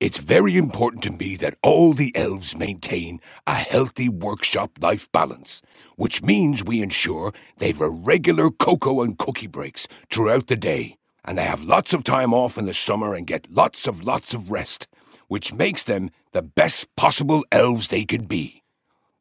it's 0.00 0.18
very 0.18 0.56
important 0.56 1.02
to 1.04 1.12
me 1.12 1.36
that 1.36 1.56
all 1.62 1.94
the 1.94 2.14
elves 2.14 2.56
maintain 2.56 3.20
a 3.46 3.54
healthy 3.54 4.08
workshop 4.08 4.72
life 4.80 5.10
balance, 5.12 5.62
which 5.96 6.22
means 6.22 6.64
we 6.64 6.82
ensure 6.82 7.32
they've 7.58 7.80
a 7.80 7.90
regular 7.90 8.50
cocoa 8.50 9.02
and 9.02 9.18
cookie 9.18 9.46
breaks 9.46 9.86
throughout 10.10 10.46
the 10.46 10.56
day, 10.56 10.96
and 11.24 11.38
they 11.38 11.44
have 11.44 11.64
lots 11.64 11.92
of 11.92 12.04
time 12.04 12.34
off 12.34 12.58
in 12.58 12.66
the 12.66 12.74
summer 12.74 13.14
and 13.14 13.26
get 13.26 13.50
lots 13.50 13.86
of 13.86 14.04
lots 14.04 14.34
of 14.34 14.50
rest, 14.50 14.88
which 15.28 15.52
makes 15.52 15.84
them 15.84 16.10
the 16.32 16.42
best 16.42 16.94
possible 16.96 17.44
elves 17.50 17.88
they 17.88 18.04
could 18.04 18.28
be. 18.28 18.62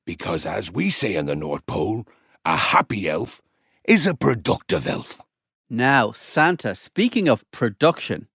Because 0.06 0.46
as 0.46 0.72
we 0.72 0.90
say 0.90 1.16
in 1.16 1.26
the 1.26 1.36
North 1.36 1.66
Pole, 1.66 2.06
a 2.44 2.58
happy 2.58 3.08
elf 3.08 3.42
is 3.86 4.06
a 4.06 4.16
productive 4.16 4.88
elf. 4.88 5.22
Now, 5.70 6.12
Santa, 6.12 6.76
speaking 6.76 7.28
of 7.28 7.50
production, 7.52 8.28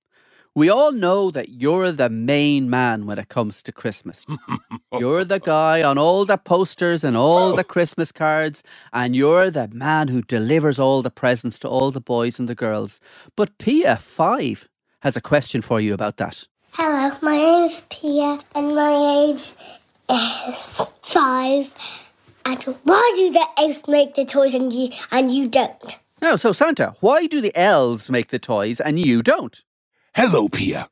We 0.59 0.71
all 0.71 0.91
know 0.91 1.31
that 1.31 1.51
you're 1.51 1.93
the 1.93 2.11
main 2.11 2.69
man 2.69 3.07
when 3.07 3.17
it 3.17 3.29
comes 3.29 3.63
to 3.63 3.71
Christmas. 3.71 4.27
you're 4.99 5.25
the 5.25 5.39
guy 5.39 5.85
on 5.85 5.99
all 5.99 6.25
the 6.25 6.37
posters 6.37 7.05
and 7.05 7.17
all 7.17 7.55
the 7.55 7.63
Christmas 7.75 8.11
cards, 8.11 8.65
and 8.93 9.15
you're 9.15 9.53
the 9.53 9.69
man 9.69 10.09
who 10.09 10.21
delivers 10.21 10.81
all 10.81 11.01
the 11.01 11.13
presents 11.13 11.61
to 11.61 11.69
all 11.69 11.93
the 11.93 12.01
boys 12.01 12.41
and 12.41 12.49
the 12.49 12.57
girls. 12.57 12.99
But 13.37 13.57
Pia, 13.59 13.99
five, 13.99 14.69
has 15.03 15.17
a 15.17 15.21
question 15.21 15.63
for 15.63 15.81
you 15.81 15.95
about 15.95 16.17
that. 16.17 16.49
Hello, 16.73 17.17
my 17.23 17.37
name 17.37 17.63
is 17.63 17.85
Pia, 17.89 18.41
and 18.57 18.75
my 18.75 19.29
age 19.31 19.55
is 20.11 20.83
five. 21.05 21.73
And 22.45 22.65
why 22.83 23.13
do 23.15 23.31
the 23.31 23.47
elves 23.59 23.87
make 23.87 24.17
the 24.17 24.25
toys 24.25 24.55
and 24.55 24.73
you 24.73 24.91
and 25.13 25.31
you 25.33 25.47
don't? 25.47 25.99
No, 26.21 26.35
so 26.35 26.53
Santa, 26.53 26.97
why 26.99 27.27
do 27.27 27.41
the 27.41 27.57
elves 27.57 28.11
make 28.11 28.31
the 28.31 28.41
toys 28.41 28.81
and 28.81 28.99
you 28.99 29.23
don't? 29.23 29.63
Hello, 30.21 30.49
Pia. 30.49 30.89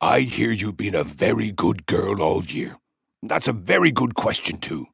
I 0.00 0.20
hear 0.20 0.50
you've 0.50 0.78
been 0.78 0.94
a 0.94 1.04
very 1.04 1.52
good 1.52 1.84
girl 1.84 2.22
all 2.22 2.42
year. 2.42 2.78
That's 3.22 3.46
a 3.46 3.52
very 3.52 3.90
good 3.90 4.14
question, 4.14 4.56
too. 4.56 4.86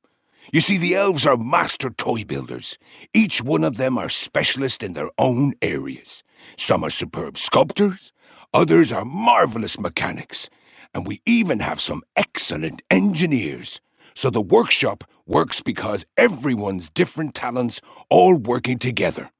You 0.52 0.60
see, 0.60 0.78
the 0.78 0.96
elves 0.96 1.28
are 1.28 1.36
master 1.36 1.90
toy 1.90 2.24
builders. 2.24 2.76
Each 3.14 3.40
one 3.40 3.62
of 3.62 3.76
them 3.76 3.96
are 3.96 4.08
specialists 4.08 4.82
in 4.82 4.94
their 4.94 5.10
own 5.16 5.52
areas. 5.62 6.24
Some 6.56 6.82
are 6.82 6.90
superb 6.90 7.38
sculptors, 7.38 8.12
others 8.52 8.90
are 8.90 9.04
marvelous 9.04 9.78
mechanics, 9.78 10.50
and 10.92 11.06
we 11.06 11.22
even 11.24 11.60
have 11.60 11.80
some 11.80 12.02
excellent 12.16 12.82
engineers. 12.90 13.80
So 14.12 14.28
the 14.28 14.42
workshop 14.42 15.04
works 15.24 15.62
because 15.62 16.04
everyone's 16.16 16.90
different 16.90 17.36
talents 17.36 17.80
all 18.10 18.34
working 18.34 18.80
together. 18.80 19.30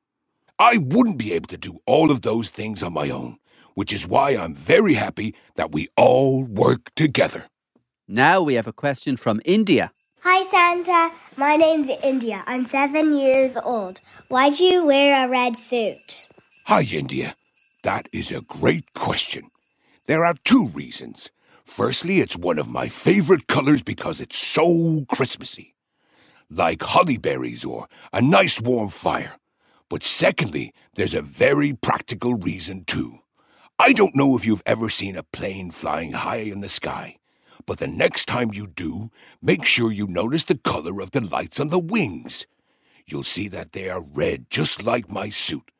I 0.61 0.77
wouldn't 0.77 1.19
be 1.19 1.33
able 1.33 1.49
to 1.49 1.59
do 1.59 1.77
all 1.87 2.13
of 2.13 2.23
those 2.23 2.51
things 2.51 2.85
on 2.85 2.93
my 2.93 3.11
own, 3.11 3.39
which 3.79 3.93
is 3.93 4.09
why 4.09 4.37
I'm 4.37 4.55
very 4.55 4.95
happy 4.95 5.37
that 5.55 5.71
we 5.71 5.87
all 5.97 6.43
work 6.43 6.91
together. 6.97 7.47
Now 8.09 8.43
we 8.43 8.55
have 8.55 8.67
a 8.67 8.73
question 8.73 9.17
from 9.17 9.41
India. 9.45 9.93
Hi, 10.23 10.43
Santa. 10.51 11.15
My 11.37 11.55
name's 11.55 11.89
India. 12.03 12.43
I'm 12.49 12.67
seven 12.67 13.17
years 13.17 13.57
old. 13.57 14.01
Why 14.31 14.51
do 14.51 14.65
you 14.65 14.85
wear 14.85 15.25
a 15.25 15.31
red 15.31 15.55
suit? 15.57 16.27
Hi, 16.67 16.83
India. 16.91 17.37
That 17.85 18.09
is 18.13 18.33
a 18.33 18.41
great 18.41 18.95
question. 18.95 19.49
There 20.07 20.25
are 20.25 20.35
two 20.43 20.67
reasons. 20.75 21.31
Firstly, 21.65 22.17
it's 22.19 22.37
one 22.37 22.59
of 22.59 22.67
my 22.67 22.89
favorite 22.89 23.47
colors 23.47 23.85
because 23.85 24.21
it's 24.21 24.39
so 24.39 25.05
Christmassy, 25.09 25.77
like 26.51 26.83
holly 26.83 27.17
berries 27.17 27.65
or 27.65 27.87
a 28.13 28.21
nice 28.21 28.61
warm 28.61 28.89
fire. 28.89 29.37
But 29.89 30.03
secondly, 30.03 30.73
there's 30.97 31.15
a 31.15 31.23
very 31.23 31.75
practical 31.75 32.35
reason 32.35 32.83
too. 32.85 33.21
I 33.81 33.93
don't 33.93 34.17
know 34.17 34.37
if 34.37 34.45
you've 34.45 34.63
ever 34.67 34.89
seen 34.89 35.15
a 35.15 35.23
plane 35.23 35.71
flying 35.71 36.11
high 36.11 36.39
in 36.39 36.63
the 36.63 36.69
sky, 36.69 37.17
but 37.65 37.79
the 37.79 37.87
next 37.87 38.27
time 38.27 38.51
you 38.53 38.67
do, 38.67 39.11
make 39.41 39.65
sure 39.65 39.93
you 39.93 40.09
notice 40.09 40.45
the 40.45 40.59
color 40.59 41.01
of 41.01 41.13
the 41.13 41.21
lights 41.21 41.61
on 41.61 41.69
the 41.69 41.79
wings. 41.79 42.45
You'll 43.07 43.23
see 43.23 43.47
that 43.49 43.71
they 43.73 43.89
are 43.89 44.03
red, 44.03 44.51
just 44.51 44.83
like 44.83 45.09
my 45.09 45.31
suit. 45.31 45.71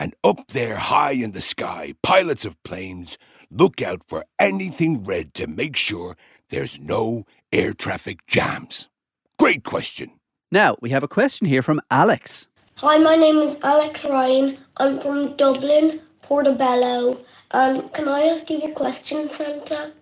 And 0.00 0.16
up 0.24 0.48
there 0.48 0.74
high 0.74 1.12
in 1.12 1.30
the 1.30 1.40
sky, 1.40 1.94
pilots 2.02 2.44
of 2.44 2.60
planes 2.64 3.18
look 3.52 3.80
out 3.80 4.02
for 4.08 4.24
anything 4.40 5.04
red 5.04 5.32
to 5.34 5.46
make 5.46 5.76
sure 5.76 6.16
there's 6.48 6.80
no 6.80 7.24
air 7.52 7.72
traffic 7.72 8.26
jams. 8.26 8.90
Great 9.38 9.62
question. 9.62 10.10
Now 10.50 10.76
we 10.80 10.90
have 10.90 11.04
a 11.04 11.08
question 11.08 11.46
here 11.46 11.62
from 11.62 11.80
Alex. 11.88 12.48
Hi, 12.78 12.98
my 12.98 13.14
name 13.14 13.36
is 13.36 13.56
Alex 13.62 14.04
Ryan. 14.04 14.58
I'm 14.78 14.98
from 14.98 15.36
Dublin, 15.36 16.00
Portobello. 16.22 17.20
And 17.52 17.92
can 17.94 18.08
I 18.08 18.24
ask 18.24 18.50
you 18.50 18.60
a 18.62 18.72
question, 18.72 19.28
Santa? 19.30 19.92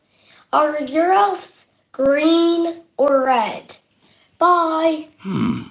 Are 0.53 0.81
your 0.83 1.13
elves 1.13 1.49
green 1.93 2.83
or 2.99 3.25
red? 3.27 3.77
Bye. 4.39 5.09
Hmm. 5.21 5.63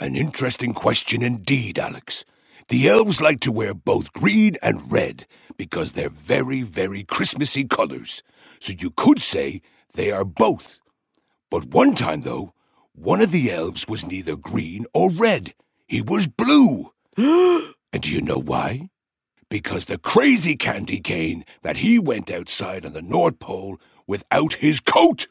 An 0.00 0.16
interesting 0.16 0.74
question 0.74 1.22
indeed, 1.22 1.78
Alex. 1.78 2.24
The 2.68 2.88
elves 2.88 3.20
like 3.22 3.40
to 3.40 3.52
wear 3.52 3.74
both 3.74 4.12
green 4.12 4.56
and 4.62 4.92
red 4.92 5.26
because 5.56 5.92
they're 5.92 6.10
very, 6.10 6.62
very 6.62 7.04
Christmassy 7.04 7.64
colors. 7.64 8.22
So 8.60 8.74
you 8.78 8.90
could 8.90 9.20
say 9.22 9.62
they 9.94 10.12
are 10.12 10.24
both. 10.24 10.80
But 11.50 11.66
one 11.66 11.94
time, 11.94 12.22
though, 12.22 12.54
one 12.94 13.22
of 13.22 13.32
the 13.32 13.50
elves 13.52 13.88
was 13.88 14.06
neither 14.06 14.36
green 14.36 14.86
or 14.94 15.10
red. 15.10 15.54
He 15.88 16.02
was 16.02 16.26
blue. 16.28 16.92
and 17.16 18.02
do 18.02 18.12
you 18.12 18.22
know 18.22 18.40
why? 18.40 18.90
Because 19.48 19.84
the 19.84 19.98
crazy 19.98 20.56
candy 20.56 21.00
cane 21.00 21.44
that 21.62 21.78
he 21.78 21.98
went 21.98 22.30
outside 22.30 22.84
on 22.84 22.92
the 22.92 23.02
North 23.02 23.38
Pole 23.38 23.78
without 24.06 24.54
his 24.54 24.80
coat. 24.80 25.26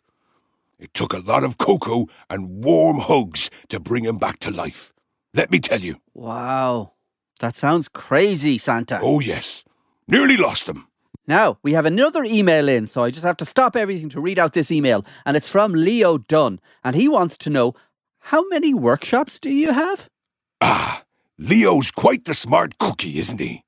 It 0.80 0.94
took 0.94 1.14
a 1.14 1.20
lot 1.20 1.44
of 1.44 1.58
cocoa 1.58 2.08
and 2.30 2.64
warm 2.64 3.00
hugs 3.00 3.50
to 3.70 3.80
bring 3.80 4.06
him 4.06 4.18
back 4.18 4.40
to 4.40 4.52
life. 4.52 4.94
Let 5.34 5.52
me 5.52 5.60
tell 5.60 5.82
you. 5.82 5.98
Wow. 6.14 6.94
That 7.40 7.56
sounds 7.56 7.90
crazy, 7.90 8.58
Santa. 8.58 9.00
Oh, 9.02 9.20
yes. 9.20 9.66
Nearly 10.08 10.38
lost 10.38 10.70
him. 10.70 10.88
Now, 11.28 11.58
we 11.64 11.74
have 11.74 11.86
another 11.86 12.24
email 12.24 12.70
in, 12.70 12.88
so 12.88 13.04
I 13.04 13.10
just 13.10 13.26
have 13.26 13.38
to 13.38 13.46
stop 13.46 13.76
everything 13.76 14.10
to 14.10 14.22
read 14.22 14.40
out 14.40 14.54
this 14.54 14.72
email. 14.72 15.06
And 15.26 15.36
it's 15.36 15.50
from 15.50 15.74
Leo 15.74 16.18
Dunn. 16.18 16.60
And 16.84 16.96
he 16.96 17.10
wants 17.10 17.36
to 17.38 17.50
know 17.50 17.74
how 18.20 18.48
many 18.48 18.74
workshops 18.74 19.40
do 19.40 19.50
you 19.50 19.74
have? 19.74 20.10
Ah, 20.62 21.04
Leo's 21.38 21.92
quite 21.92 22.26
the 22.26 22.34
smart 22.34 22.78
cookie, 22.78 23.18
isn't 23.18 23.40
he? 23.40 23.65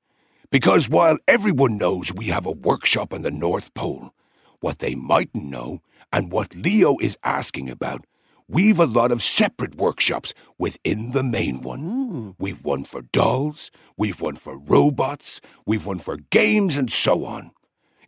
Because 0.50 0.88
while 0.88 1.18
everyone 1.28 1.76
knows 1.76 2.14
we 2.14 2.26
have 2.26 2.46
a 2.46 2.52
workshop 2.52 3.12
on 3.12 3.20
the 3.20 3.30
North 3.30 3.74
Pole, 3.74 4.14
what 4.60 4.78
they 4.78 4.94
mightn't 4.94 5.44
know, 5.44 5.80
and 6.10 6.32
what 6.32 6.54
Leo 6.54 6.96
is 7.02 7.18
asking 7.22 7.68
about, 7.68 8.06
we've 8.48 8.80
a 8.80 8.86
lot 8.86 9.12
of 9.12 9.22
separate 9.22 9.74
workshops 9.74 10.32
within 10.58 11.10
the 11.10 11.22
main 11.22 11.60
one. 11.60 11.82
Mm. 11.82 12.34
We've 12.38 12.64
one 12.64 12.84
for 12.84 13.02
dolls, 13.02 13.70
we've 13.98 14.22
one 14.22 14.36
for 14.36 14.58
robots, 14.58 15.42
we've 15.66 15.84
one 15.84 15.98
for 15.98 16.16
games, 16.16 16.78
and 16.78 16.90
so 16.90 17.26
on. 17.26 17.50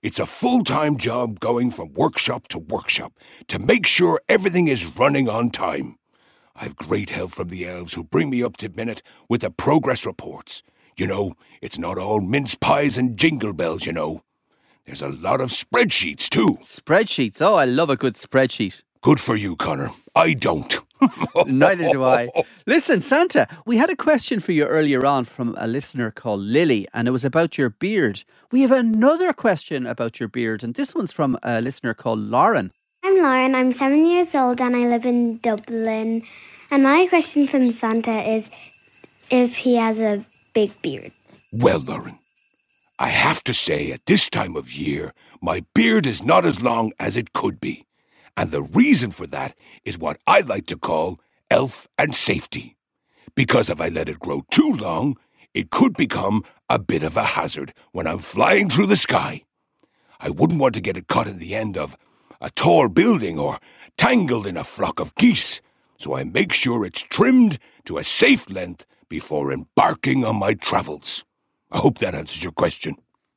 It's 0.03 0.19
a 0.19 0.25
full 0.25 0.65
time 0.65 0.97
job 0.97 1.41
going 1.41 1.71
from 1.71 1.93
workshop 1.93 2.49
to 2.49 2.59
workshop 2.59 3.13
to 3.49 3.59
make 3.59 3.87
sure 3.87 4.19
everything 4.31 4.69
is 4.69 4.97
running 4.97 5.29
on 5.29 5.51
time. 5.51 5.99
I've 6.57 6.77
great 6.77 7.11
help 7.11 7.33
from 7.33 7.49
the 7.49 7.69
elves 7.69 7.93
who 7.93 8.03
bring 8.03 8.31
me 8.31 8.43
up 8.43 8.57
to 8.59 8.71
minute 8.71 9.03
with 9.29 9.43
the 9.43 9.51
progress 9.51 10.07
reports. 10.07 10.63
You 11.01 11.07
know, 11.07 11.35
it's 11.63 11.79
not 11.79 11.97
all 11.97 12.21
mince 12.21 12.55
pies 12.55 12.99
and 12.99 13.17
jingle 13.17 13.55
bells, 13.55 13.87
you 13.87 13.93
know. 13.95 14.23
There's 14.85 15.01
a 15.01 15.09
lot 15.09 15.41
of 15.41 15.49
spreadsheets, 15.49 16.29
too. 16.29 16.59
Spreadsheets. 16.61 17.41
Oh, 17.41 17.55
I 17.55 17.65
love 17.65 17.89
a 17.89 17.97
good 17.97 18.17
spreadsheet. 18.17 18.83
Good 19.01 19.19
for 19.19 19.35
you, 19.35 19.57
Conor. 19.57 19.93
I 20.15 20.35
don't. 20.35 20.77
Neither 21.47 21.89
do 21.89 22.05
I. 22.05 22.29
Listen, 22.67 23.01
Santa, 23.01 23.49
we 23.65 23.79
had 23.79 23.89
a 23.89 23.97
question 23.97 24.41
for 24.41 24.53
you 24.53 24.67
earlier 24.67 25.07
on 25.07 25.25
from 25.25 25.55
a 25.57 25.67
listener 25.67 26.11
called 26.11 26.41
Lily, 26.41 26.87
and 26.93 27.09
it 27.09 27.13
was 27.13 27.25
about 27.25 27.57
your 27.57 27.71
beard. 27.71 28.23
We 28.53 28.61
have 28.61 28.71
another 28.71 29.33
question 29.33 29.87
about 29.87 30.21
your 30.21 30.29
beard, 30.29 30.63
and 30.63 30.75
this 30.75 30.95
one's 30.95 31.13
from 31.13 31.39
a 31.43 31.63
listener 31.63 31.95
called 31.95 32.19
Lauren. 32.19 32.73
I'm 33.03 33.17
Lauren. 33.23 33.55
I'm 33.55 33.73
seven 33.73 34.05
years 34.05 34.35
old 34.35 34.61
and 34.61 34.77
I 34.77 34.81
live 34.81 35.07
in 35.07 35.39
Dublin. 35.39 36.21
And 36.71 36.83
my 36.83 37.07
question 37.07 37.47
from 37.47 37.71
Santa 37.71 38.21
is 38.23 38.51
if 39.31 39.57
he 39.57 39.77
has 39.77 40.03
a 40.03 40.27
big 40.55 40.71
beard. 40.83 41.13
Well, 41.53 41.81
Lauren, 41.81 42.19
I 42.99 43.09
have 43.09 43.43
to 43.45 43.55
say 43.55 43.93
at 43.93 44.07
this 44.07 44.29
time 44.29 44.57
of 44.57 44.73
year, 44.73 45.13
my 45.41 45.65
beard 45.75 46.07
is 46.07 46.23
not 46.23 46.45
as 46.45 46.63
long 46.63 46.93
as 47.01 47.17
it 47.17 47.33
could 47.33 47.61
be. 47.61 47.87
And 48.37 48.51
the 48.51 48.63
reason 48.63 49.11
for 49.11 49.27
that 49.29 49.55
is 49.85 49.99
what 49.99 50.19
I 50.27 50.41
like 50.41 50.67
to 50.67 50.77
call 50.79 51.21
elf 51.51 51.89
and 51.99 52.15
safety. 52.15 52.77
Because 53.35 53.71
if 53.71 53.81
I 53.81 53.89
let 53.89 54.09
it 54.09 54.19
grow 54.19 54.43
too 54.51 54.73
long, 54.73 55.17
it 55.55 55.71
could 55.71 55.97
become 55.97 56.45
a 56.69 56.79
bit 56.79 57.03
of 57.03 57.17
a 57.17 57.25
hazard 57.25 57.73
when 57.93 58.07
I'm 58.07 58.19
flying 58.19 58.69
through 58.71 58.87
the 58.87 58.97
sky. 58.97 59.45
I 60.21 60.31
wouldn't 60.31 60.61
want 60.61 60.75
to 60.75 60.81
get 60.81 60.97
it 60.97 61.09
caught 61.09 61.27
in 61.27 61.39
the 61.39 61.55
end 61.55 61.77
of 61.79 61.97
a 62.41 62.51
tall 62.51 62.89
building 62.89 63.39
or 63.39 63.59
tangled 63.97 64.47
in 64.47 64.57
a 64.57 64.65
flock 64.65 65.01
of 65.01 65.15
geese, 65.17 65.61
so 65.97 66.15
I 66.15 66.25
make 66.25 66.53
sure 66.53 66.85
it's 66.85 67.03
trimmed 67.03 67.59
to 67.87 67.99
a 67.99 68.05
safe 68.05 68.49
length 68.51 68.87
before 69.11 69.53
embarking 69.53 70.25
on 70.25 70.37
my 70.37 70.55
travels. 70.55 71.27
I 71.71 71.79
hope 71.79 71.99
that 71.99 72.15
answers 72.15 72.43
your 72.43 72.53
question. 72.53 72.97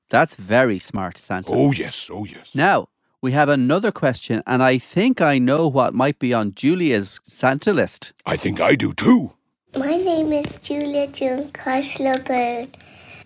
That's 0.09 0.35
very 0.35 0.79
smart, 0.79 1.17
Santa. 1.17 1.51
Oh, 1.51 1.73
yes, 1.73 2.09
oh, 2.13 2.23
yes. 2.23 2.55
Now, 2.55 2.87
we 3.21 3.31
have 3.33 3.49
another 3.49 3.91
question, 3.91 4.41
and 4.45 4.63
I 4.63 4.77
think 4.77 5.19
I 5.19 5.39
know 5.39 5.67
what 5.67 5.93
might 5.93 6.19
be 6.19 6.33
on 6.33 6.53
Julia's 6.53 7.19
Santa 7.23 7.73
list. 7.73 8.13
I 8.25 8.37
think 8.37 8.61
I 8.61 8.75
do 8.75 8.93
too. 8.93 9.33
My 9.75 9.97
name 9.97 10.31
is 10.31 10.59
Julia 10.59 11.07
June 11.07 11.49
Bird. 12.25 12.67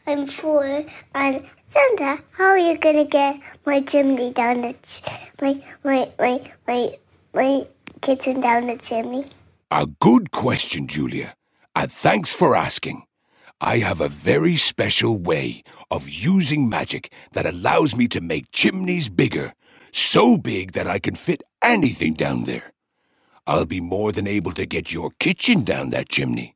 I'm 0.07 0.25
four, 0.27 0.85
and 1.13 1.51
Santa, 1.67 2.23
how 2.31 2.45
are 2.45 2.57
you 2.57 2.77
gonna 2.77 3.03
get 3.03 3.41
my 3.65 3.81
chimney 3.81 4.31
down 4.31 4.61
the 4.61 4.73
ch- 4.81 5.03
my 5.41 5.61
my 5.83 6.09
my 6.17 6.51
my 6.65 6.97
my 7.33 7.67
kitchen 7.99 8.39
down 8.39 8.67
the 8.67 8.77
chimney? 8.77 9.25
A 9.71 9.85
good 9.99 10.31
question, 10.31 10.87
Julia, 10.87 11.33
and 11.79 11.91
thanks 11.91 12.33
for 12.33 12.55
asking. 12.55 13.03
I 13.61 13.77
have 13.77 14.01
a 14.01 14.09
very 14.09 14.55
special 14.57 15.15
way 15.15 15.61
of 15.91 16.09
using 16.09 16.67
magic 16.67 17.13
that 17.33 17.45
allows 17.45 17.95
me 17.95 18.07
to 18.07 18.19
make 18.19 18.51
chimneys 18.51 19.09
bigger, 19.09 19.53
so 19.91 20.39
big 20.39 20.71
that 20.71 20.87
I 20.87 20.97
can 20.97 21.13
fit 21.13 21.43
anything 21.61 22.15
down 22.15 22.45
there. 22.45 22.73
I'll 23.45 23.67
be 23.67 23.79
more 23.79 24.11
than 24.11 24.25
able 24.25 24.53
to 24.53 24.65
get 24.65 24.91
your 24.91 25.11
kitchen 25.19 25.63
down 25.63 25.91
that 25.91 26.09
chimney. 26.09 26.55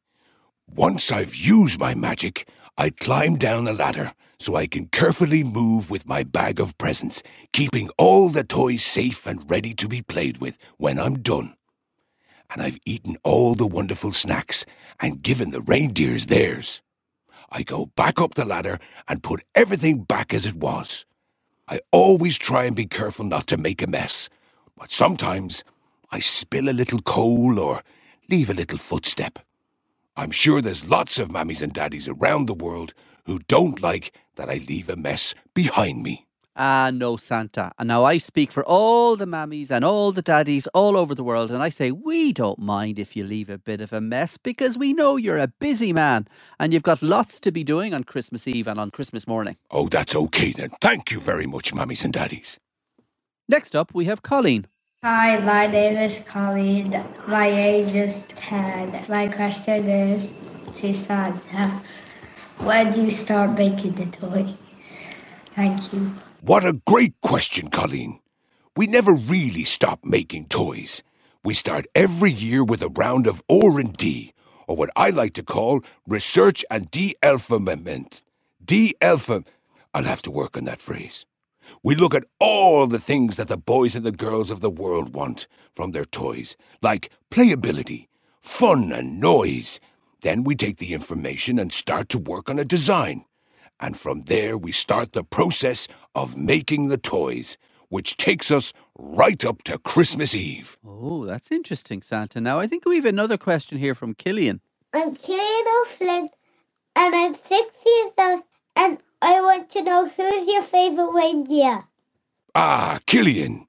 Once 0.68 1.12
I've 1.12 1.36
used 1.36 1.80
my 1.80 1.94
magic, 1.94 2.48
I 2.76 2.90
climb 2.90 3.36
down 3.36 3.68
a 3.68 3.74
ladder 3.74 4.14
so 4.40 4.56
I 4.56 4.66
can 4.66 4.88
carefully 4.88 5.44
move 5.44 5.92
with 5.92 6.08
my 6.08 6.24
bag 6.24 6.60
of 6.60 6.76
presents, 6.80 7.22
keeping 7.54 7.92
all 8.00 8.30
the 8.30 8.44
toys 8.44 8.84
safe 8.84 9.28
and 9.28 9.48
ready 9.52 9.76
to 9.76 9.88
be 9.88 10.02
played 10.02 10.40
with 10.40 10.58
when 10.78 11.00
I'm 11.00 11.20
done. 11.20 11.54
And 12.52 12.62
I've 12.62 12.80
eaten 12.86 13.18
all 13.24 13.56
the 13.56 13.68
wonderful 13.68 14.14
snacks 14.14 14.66
and 15.00 15.22
given 15.22 15.52
the 15.52 15.62
reindeers 15.62 16.28
theirs. 16.28 16.82
I 17.50 17.64
go 17.64 17.88
back 17.88 18.20
up 18.20 18.36
the 18.36 18.46
ladder 18.46 18.80
and 19.08 19.24
put 19.24 19.44
everything 19.56 20.04
back 20.04 20.34
as 20.34 20.46
it 20.46 20.56
was. 20.56 21.06
I 21.68 21.80
always 21.92 22.38
try 22.38 22.66
and 22.66 22.76
be 22.76 22.86
careful 22.86 23.26
not 23.26 23.48
to 23.48 23.58
make 23.58 23.82
a 23.82 23.88
mess, 23.88 24.30
but 24.78 24.92
sometimes 24.92 25.64
I 26.12 26.20
spill 26.20 26.70
a 26.70 26.72
little 26.72 27.00
coal 27.00 27.60
or 27.60 27.82
leave 28.30 28.50
a 28.50 28.54
little 28.54 28.78
footstep. 28.78 29.40
I'm 30.18 30.32
sure 30.32 30.62
there's 30.62 30.86
lots 30.86 31.20
of 31.20 31.30
mammies 31.30 31.64
and 31.64 31.72
daddies 31.72 32.10
around 32.10 32.48
the 32.48 32.54
world 32.54 32.94
who 33.26 33.40
don't 33.48 33.82
like 33.82 34.14
that 34.36 34.50
I 34.50 34.56
leave 34.68 34.90
a 34.90 34.96
mess 34.98 35.34
behind 35.54 36.04
me. 36.04 36.28
Ah, 36.64 36.92
no, 36.94 37.18
Santa. 37.18 37.72
And 37.80 37.88
now 37.88 38.04
I 38.04 38.20
speak 38.20 38.52
for 38.52 38.64
all 38.66 39.16
the 39.16 39.26
mammies 39.26 39.72
and 39.72 39.84
all 39.84 40.12
the 40.12 40.22
daddies 40.22 40.68
all 40.76 40.96
over 40.96 41.16
the 41.16 41.24
world, 41.24 41.52
and 41.52 41.64
I 41.64 41.70
say 41.70 41.90
we 41.90 42.34
don't 42.34 42.60
mind 42.60 43.00
if 43.00 43.16
you 43.16 43.24
leave 43.24 43.50
a 43.50 43.58
bit 43.58 43.82
of 43.82 43.92
a 43.92 44.00
mess 44.00 44.38
because 44.38 44.78
we 44.78 44.94
know 44.94 45.18
you're 45.18 45.40
a 45.40 45.48
busy 45.48 45.92
man 45.92 46.28
and 46.60 46.72
you've 46.72 46.84
got 46.84 47.02
lots 47.02 47.40
to 47.40 47.52
be 47.52 47.64
doing 47.64 47.96
on 47.96 48.04
Christmas 48.04 48.48
Eve 48.48 48.68
and 48.68 48.80
on 48.80 48.92
Christmas 48.92 49.26
morning. 49.28 49.58
Oh, 49.72 49.88
that's 49.90 50.16
okay 50.16 50.52
then. 50.52 50.70
Thank 50.82 51.12
you 51.12 51.20
very 51.20 51.48
much, 51.48 51.74
mammies 51.74 52.04
and 52.04 52.14
daddies. 52.14 52.60
Next 53.50 53.76
up, 53.76 53.96
we 53.96 54.06
have 54.06 54.22
Colleen. 54.22 54.68
Hi, 55.04 55.40
my 55.40 55.66
name 55.66 55.98
is 55.98 56.20
Colleen. 56.28 56.92
My 57.28 57.48
age 57.48 57.96
is 57.96 58.28
10. 58.36 59.06
My 59.10 59.28
question 59.30 59.90
is 59.90 60.40
to 60.76 60.94
Santa 60.94 61.82
When 62.60 62.92
do 62.92 63.02
you 63.06 63.12
start 63.12 63.58
making 63.58 63.94
the 63.96 64.06
toys? 64.06 64.56
Thank 65.56 65.92
you. 65.92 66.14
What 66.44 66.66
a 66.66 66.82
great 66.88 67.14
question, 67.22 67.70
Colleen. 67.70 68.20
We 68.76 68.88
never 68.88 69.14
really 69.14 69.64
stop 69.64 70.00
making 70.04 70.48
toys. 70.48 71.04
We 71.44 71.54
start 71.54 71.86
every 71.94 72.32
year 72.32 72.64
with 72.64 72.82
a 72.82 72.90
round 72.90 73.28
of 73.28 73.44
R&D, 73.48 74.34
or 74.68 74.76
what 74.76 74.90
I 74.96 75.12
like 75.12 75.34
to 75.36 75.44
call 75.44 75.82
research 76.08 76.66
and 76.72 76.90
de-alphabetment. 76.90 78.24
De-alpha... 78.66 79.44
I'll 79.94 80.04
have 80.06 80.24
to 80.24 80.32
work 80.32 80.58
on 80.58 80.66
that 80.66 80.82
phrase. 80.82 81.28
We 81.84 81.94
look 81.94 82.16
at 82.16 82.26
all 82.40 82.88
the 82.88 82.98
things 82.98 83.38
that 83.38 83.48
the 83.48 83.56
boys 83.56 83.96
and 83.96 84.04
the 84.04 84.12
girls 84.12 84.50
of 84.50 84.62
the 84.62 84.72
world 84.72 85.14
want 85.14 85.46
from 85.72 85.92
their 85.92 86.06
toys, 86.06 86.58
like 86.82 87.12
playability, 87.30 88.08
fun, 88.40 88.92
and 88.92 89.20
noise. 89.20 89.80
Then 90.22 90.44
we 90.44 90.56
take 90.56 90.78
the 90.78 90.96
information 90.96 91.60
and 91.60 91.72
start 91.72 92.10
to 92.10 92.18
work 92.18 92.50
on 92.50 92.58
a 92.58 92.66
design. 92.66 93.26
And 93.82 93.98
from 93.98 94.22
there, 94.24 94.58
we 94.58 94.72
start 94.72 95.14
the 95.14 95.26
process 95.26 95.88
of 96.16 96.38
making 96.38 96.90
the 96.90 97.00
toys, 97.00 97.58
which 97.90 98.18
takes 98.18 98.52
us 98.52 98.74
right 98.98 99.44
up 99.46 99.64
to 99.66 99.80
Christmas 99.80 100.36
Eve. 100.36 100.78
Oh, 100.88 101.26
that's 101.26 101.52
interesting, 101.52 102.04
Santa. 102.04 102.42
Now, 102.42 102.60
I 102.60 102.68
think 102.68 102.86
we 102.86 102.98
have 102.98 103.06
another 103.06 103.38
question 103.38 103.80
here 103.80 103.96
from 103.96 104.16
Killian. 104.16 104.62
I'm 104.94 105.16
Killian 105.16 105.66
O'Flynn, 105.82 106.30
and 106.96 107.16
I'm 107.16 107.34
six 107.36 107.76
years 107.86 108.12
old, 108.20 108.44
and 108.76 109.00
I 109.22 109.42
want 109.42 109.70
to 109.72 109.84
know 109.84 110.08
who's 110.10 110.48
your 110.48 110.64
favourite 110.64 111.14
reindeer? 111.14 111.86
Ah, 112.56 113.00
Killian, 113.08 113.66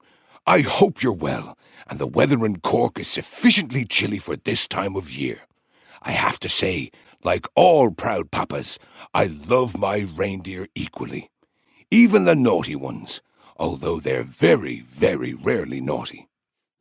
I 0.47 0.61
hope 0.61 1.03
you're 1.03 1.13
well, 1.13 1.57
and 1.89 1.99
the 1.99 2.07
weather 2.07 2.45
in 2.45 2.57
Cork 2.61 2.99
is 2.99 3.07
sufficiently 3.07 3.85
chilly 3.85 4.19
for 4.19 4.35
this 4.35 4.67
time 4.67 4.95
of 4.95 5.11
year. 5.11 5.41
I 6.03 6.11
have 6.11 6.39
to 6.41 6.49
say, 6.49 6.91
like 7.25 7.47
all 7.55 7.91
proud 7.91 8.31
papas, 8.31 8.79
I 9.13 9.25
love 9.25 9.77
my 9.77 10.07
reindeer 10.15 10.67
equally. 10.75 11.29
Even 11.91 12.25
the 12.25 12.35
naughty 12.35 12.75
ones, 12.75 13.21
although 13.57 13.99
they're 13.99 14.23
very, 14.23 14.81
very 14.81 15.33
rarely 15.33 15.81
naughty. 15.81 16.27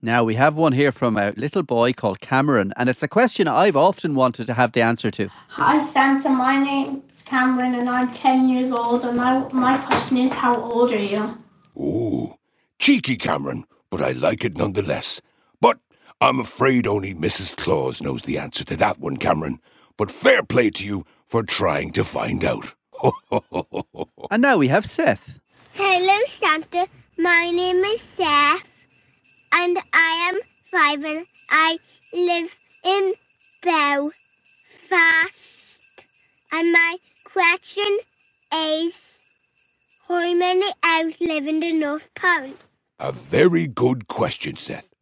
Now, 0.05 0.24
we 0.24 0.35
have 0.35 0.57
one 0.57 0.72
here 0.72 0.90
from 0.90 1.16
a 1.16 1.31
little 1.37 1.62
boy 1.62 1.92
called 1.92 2.18
Cameron, 2.18 2.72
and 2.76 2.88
it's 2.88 3.05
a 3.05 3.09
question 3.09 3.46
I've 3.46 3.76
often 3.76 4.16
wanted 4.16 4.48
to 4.48 4.55
have 4.55 4.72
the 4.72 4.83
answer 4.83 5.12
to. 5.12 5.28
Hi, 5.50 5.78
Santa. 5.78 6.28
My 6.28 6.59
name's 6.59 7.22
Cameron, 7.24 7.76
and 7.76 7.88
I'm 7.88 8.11
10 8.11 8.48
years 8.48 8.72
old. 8.72 9.05
And 9.05 9.20
I, 9.20 9.46
my 9.52 9.78
question 9.78 10.16
is, 10.16 10.33
how 10.33 10.61
old 10.61 10.90
are 10.90 10.96
you? 10.96 11.38
Ooh, 11.76 12.35
cheeky 12.81 13.14
Cameron, 13.16 13.64
but 13.90 14.02
I 14.02 14.11
like 14.11 14.44
it 14.44 14.59
nonetheless. 14.59 15.20
But 15.61 15.78
I'm 16.20 16.40
afraid 16.40 16.88
only 16.88 17.14
Mrs. 17.14 17.57
Claus 17.57 18.02
knows 18.02 18.22
the 18.22 18.38
answer 18.38 18.64
to 18.64 18.76
that 18.78 18.98
one, 18.98 19.18
Cameron. 19.18 19.61
But 19.96 20.11
fair 20.11 20.42
play 20.42 20.70
to 20.70 20.87
you 20.87 21.05
for 21.26 21.42
trying 21.42 21.92
to 21.92 22.05
find 22.05 22.44
out. 22.44 22.74
and 24.31 24.42
now 24.42 24.59
we 24.59 24.68
have 24.68 24.87
Seth. 24.87 25.40
Hello, 25.74 26.18
Santa. 26.26 26.87
My 27.18 27.50
name 27.50 27.85
is 27.85 28.00
Seth, 28.00 28.68
and 29.52 29.78
I 29.92 30.31
am 30.31 30.40
five, 30.64 31.05
and 31.05 31.26
I 31.50 31.78
live 32.12 32.55
in 32.85 33.14
Belfast. 33.62 34.14
And 36.52 36.72
my 36.72 36.96
question 37.24 37.98
is, 38.55 38.94
how 40.09 40.35
many 40.35 40.66
elves 40.83 41.16
live 41.20 41.46
in 41.46 41.61
the 41.61 41.72
North 41.72 42.09
Pole? 42.14 42.52
A 42.98 43.12
very 43.12 43.66
good 43.66 44.09
question, 44.09 44.57
Seth. 44.57 44.92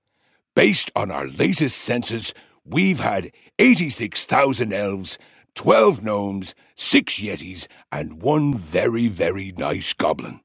Based 0.55 0.91
on 0.95 1.11
our 1.11 1.27
latest 1.27 1.79
census, 1.79 2.33
we've 2.65 3.01
had 3.01 3.31
86,000 3.61 4.73
elves, 4.73 5.19
12 5.55 6.03
gnomes, 6.03 6.55
6 6.77 7.21
yetis, 7.21 7.67
and 7.93 8.23
one 8.23 8.55
very, 8.55 9.07
very 9.07 9.53
nice 9.59 9.93
goblin. 9.93 10.41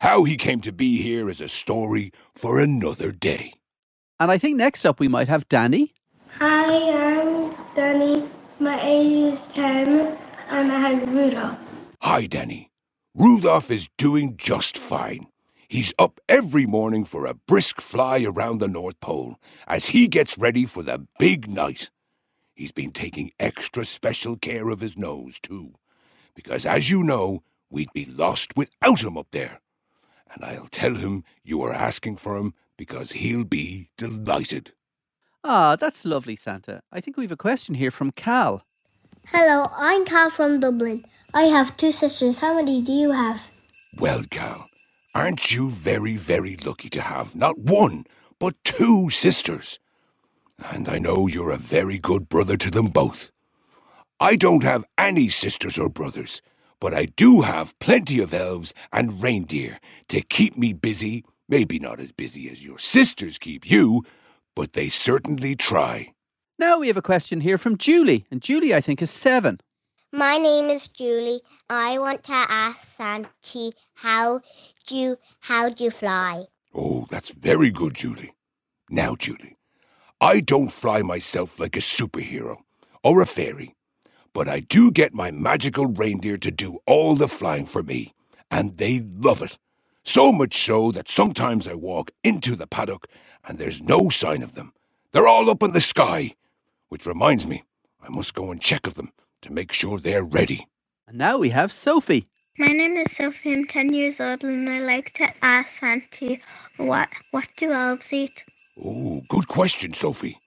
How 0.00 0.24
he 0.24 0.38
came 0.38 0.62
to 0.62 0.72
be 0.72 0.96
here 0.96 1.28
is 1.28 1.42
a 1.42 1.48
story 1.50 2.10
for 2.34 2.58
another 2.58 3.12
day. 3.12 3.52
And 4.18 4.30
I 4.30 4.38
think 4.38 4.56
next 4.56 4.86
up 4.86 4.98
we 4.98 5.08
might 5.08 5.28
have 5.28 5.46
Danny. 5.50 5.92
Hi, 6.38 7.18
I'm 7.18 7.54
Danny. 7.76 8.26
My 8.58 8.80
age 8.82 9.34
is 9.34 9.44
10, 9.48 10.16
and 10.48 10.72
I 10.72 10.78
have 10.88 11.06
Rudolph. 11.12 11.58
Hi, 12.00 12.24
Danny. 12.24 12.70
Rudolph 13.14 13.70
is 13.70 13.90
doing 13.98 14.38
just 14.38 14.78
fine. 14.78 15.26
He's 15.68 15.92
up 15.98 16.18
every 16.30 16.64
morning 16.64 17.04
for 17.04 17.26
a 17.26 17.34
brisk 17.34 17.82
fly 17.82 18.24
around 18.24 18.58
the 18.58 18.68
North 18.68 18.98
Pole 19.00 19.36
as 19.68 19.88
he 19.88 20.08
gets 20.08 20.38
ready 20.38 20.64
for 20.64 20.82
the 20.82 21.06
big 21.18 21.46
night. 21.46 21.90
He's 22.54 22.72
been 22.72 22.92
taking 22.92 23.32
extra 23.40 23.84
special 23.84 24.36
care 24.36 24.68
of 24.68 24.80
his 24.80 24.96
nose, 24.96 25.40
too, 25.40 25.74
because 26.34 26.64
as 26.64 26.88
you 26.88 27.02
know, 27.02 27.42
we'd 27.68 27.92
be 27.92 28.04
lost 28.04 28.56
without 28.56 29.02
him 29.02 29.18
up 29.18 29.26
there. 29.32 29.60
And 30.32 30.44
I'll 30.44 30.68
tell 30.68 30.94
him 30.94 31.24
you 31.42 31.62
are 31.62 31.72
asking 31.72 32.16
for 32.16 32.36
him 32.36 32.54
because 32.76 33.12
he'll 33.12 33.44
be 33.44 33.90
delighted. 33.96 34.72
Ah, 35.42 35.76
that's 35.76 36.04
lovely, 36.04 36.36
Santa. 36.36 36.82
I 36.92 37.00
think 37.00 37.16
we 37.16 37.24
have 37.24 37.32
a 37.32 37.36
question 37.36 37.74
here 37.74 37.90
from 37.90 38.12
Cal. 38.12 38.62
Hello, 39.28 39.70
I'm 39.76 40.04
Cal 40.04 40.30
from 40.30 40.60
Dublin. 40.60 41.04
I 41.34 41.44
have 41.44 41.76
two 41.76 41.92
sisters. 41.92 42.38
How 42.38 42.54
many 42.54 42.82
do 42.82 42.92
you 42.92 43.10
have? 43.10 43.50
Well, 43.98 44.22
Cal, 44.30 44.68
aren't 45.14 45.52
you 45.52 45.70
very, 45.70 46.16
very 46.16 46.56
lucky 46.56 46.88
to 46.90 47.00
have 47.00 47.34
not 47.34 47.58
one, 47.58 48.06
but 48.38 48.54
two 48.64 49.10
sisters? 49.10 49.78
And 50.58 50.88
I 50.88 50.98
know 50.98 51.26
you're 51.26 51.50
a 51.50 51.56
very 51.56 51.98
good 51.98 52.28
brother 52.28 52.56
to 52.56 52.70
them 52.70 52.86
both. 52.86 53.30
I 54.20 54.36
don't 54.36 54.62
have 54.62 54.84
any 54.96 55.28
sisters 55.28 55.78
or 55.78 55.88
brothers, 55.88 56.40
but 56.80 56.94
I 56.94 57.06
do 57.06 57.42
have 57.42 57.78
plenty 57.78 58.20
of 58.20 58.32
elves 58.32 58.72
and 58.92 59.22
reindeer 59.22 59.80
to 60.08 60.20
keep 60.20 60.56
me 60.56 60.72
busy. 60.72 61.24
Maybe 61.48 61.78
not 61.78 62.00
as 62.00 62.12
busy 62.12 62.48
as 62.50 62.64
your 62.64 62.78
sisters 62.78 63.38
keep 63.38 63.70
you, 63.70 64.04
but 64.54 64.72
they 64.72 64.88
certainly 64.88 65.54
try. 65.56 66.12
Now 66.58 66.78
we 66.78 66.86
have 66.86 66.96
a 66.96 67.02
question 67.02 67.40
here 67.40 67.58
from 67.58 67.76
Julie, 67.76 68.26
and 68.30 68.40
Julie, 68.40 68.74
I 68.74 68.80
think, 68.80 69.02
is 69.02 69.10
seven. 69.10 69.60
My 70.12 70.38
name 70.38 70.66
is 70.66 70.86
Julie. 70.86 71.40
I 71.68 71.98
want 71.98 72.22
to 72.24 72.32
ask 72.32 72.82
Santi 72.82 73.72
how 73.94 74.40
do 74.86 74.96
you, 74.96 75.16
how 75.40 75.68
do 75.70 75.82
you 75.82 75.90
fly? 75.90 76.44
Oh, 76.72 77.06
that's 77.10 77.30
very 77.30 77.72
good, 77.72 77.94
Julie. 77.94 78.34
Now, 78.88 79.16
Julie, 79.16 79.56
I 80.24 80.40
don't 80.40 80.72
fly 80.72 81.02
myself 81.02 81.60
like 81.60 81.76
a 81.76 81.80
superhero 81.80 82.56
or 83.02 83.20
a 83.20 83.26
fairy, 83.26 83.74
but 84.32 84.48
I 84.48 84.60
do 84.60 84.90
get 84.90 85.12
my 85.12 85.30
magical 85.30 85.84
reindeer 85.84 86.38
to 86.38 86.50
do 86.50 86.78
all 86.86 87.14
the 87.14 87.28
flying 87.28 87.66
for 87.66 87.82
me, 87.82 88.14
and 88.50 88.78
they 88.78 89.00
love 89.00 89.42
it. 89.42 89.58
So 90.02 90.32
much 90.32 90.56
so 90.56 90.90
that 90.92 91.10
sometimes 91.10 91.68
I 91.68 91.74
walk 91.74 92.10
into 92.22 92.56
the 92.56 92.66
paddock 92.66 93.06
and 93.46 93.58
there's 93.58 93.82
no 93.82 94.08
sign 94.08 94.42
of 94.42 94.54
them. 94.54 94.72
They're 95.12 95.28
all 95.28 95.50
up 95.50 95.62
in 95.62 95.72
the 95.72 95.82
sky, 95.82 96.32
which 96.88 97.04
reminds 97.04 97.46
me, 97.46 97.62
I 98.02 98.08
must 98.08 98.32
go 98.32 98.50
and 98.50 98.62
check 98.62 98.86
of 98.86 98.94
them 98.94 99.12
to 99.42 99.52
make 99.52 99.72
sure 99.72 99.98
they're 99.98 100.24
ready. 100.24 100.66
And 101.06 101.18
now 101.18 101.36
we 101.36 101.50
have 101.50 101.70
Sophie. 101.70 102.24
My 102.58 102.68
name 102.68 102.96
is 102.96 103.14
Sophie. 103.14 103.52
I'm 103.52 103.66
10 103.66 103.92
years 103.92 104.20
old 104.20 104.42
and 104.42 104.70
I 104.70 104.80
like 104.80 105.12
to 105.16 105.28
ask 105.42 105.80
Santa 105.80 106.38
what, 106.78 107.10
what 107.30 107.48
do 107.58 107.72
elves 107.72 108.10
eat? 108.10 108.44
Oh, 108.82 109.22
good 109.28 109.46
question, 109.46 109.92
Sophie. 109.92 110.38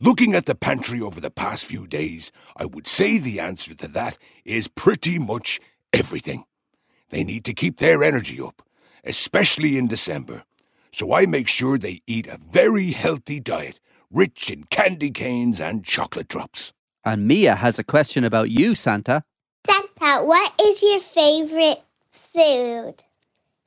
Looking 0.00 0.34
at 0.34 0.46
the 0.46 0.54
pantry 0.54 1.00
over 1.00 1.20
the 1.20 1.30
past 1.30 1.64
few 1.64 1.86
days, 1.86 2.32
I 2.56 2.64
would 2.64 2.86
say 2.86 3.18
the 3.18 3.40
answer 3.40 3.74
to 3.74 3.88
that 3.88 4.18
is 4.44 4.68
pretty 4.68 5.18
much 5.18 5.60
everything. 5.92 6.44
They 7.10 7.24
need 7.24 7.44
to 7.44 7.54
keep 7.54 7.78
their 7.78 8.02
energy 8.02 8.40
up, 8.40 8.62
especially 9.04 9.78
in 9.78 9.86
December. 9.88 10.44
So 10.92 11.12
I 11.12 11.26
make 11.26 11.48
sure 11.48 11.78
they 11.78 12.02
eat 12.06 12.26
a 12.26 12.38
very 12.38 12.90
healthy 12.90 13.40
diet, 13.40 13.80
rich 14.10 14.50
in 14.50 14.64
candy 14.64 15.10
canes 15.10 15.60
and 15.60 15.84
chocolate 15.84 16.28
drops. 16.28 16.72
And 17.04 17.26
Mia 17.26 17.56
has 17.56 17.78
a 17.78 17.84
question 17.84 18.24
about 18.24 18.50
you, 18.50 18.74
Santa. 18.74 19.24
Santa, 19.66 20.24
what 20.24 20.52
is 20.60 20.82
your 20.82 21.00
favorite 21.00 21.82
food? 22.10 22.94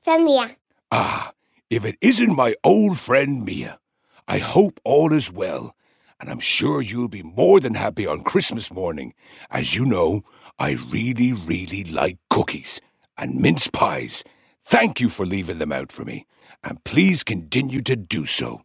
From 0.04 0.25
Mia. 0.25 0.56
Ah, 0.91 1.32
if 1.69 1.84
it 1.84 1.97
isn't 2.01 2.36
my 2.36 2.56
old 2.63 2.99
friend 2.99 3.43
Mia, 3.43 3.80
I 4.28 4.40
hope 4.40 4.80
all 4.84 5.14
is 5.14 5.32
well 5.32 5.76
and 6.20 6.30
I'm 6.30 6.40
sure 6.40 6.82
you'll 6.82 7.10
be 7.10 7.24
more 7.24 7.60
than 7.60 7.74
happy 7.74 8.08
on 8.08 8.24
Christmas 8.24 8.72
morning. 8.72 9.14
As 9.52 9.76
you 9.76 9.86
know, 9.86 10.24
I 10.58 10.78
really, 10.90 11.34
really 11.34 11.84
like 11.84 12.18
cookies 12.30 12.82
and 13.18 13.40
mince 13.40 13.68
pies. 13.68 14.24
Thank 14.64 15.00
you 15.00 15.10
for 15.10 15.26
leaving 15.26 15.60
them 15.60 15.72
out 15.72 15.92
for 15.92 16.06
me, 16.06 16.26
and 16.64 16.84
please 16.84 17.24
continue 17.24 17.82
to 17.82 17.96
do 17.96 18.26
so. 18.26 18.62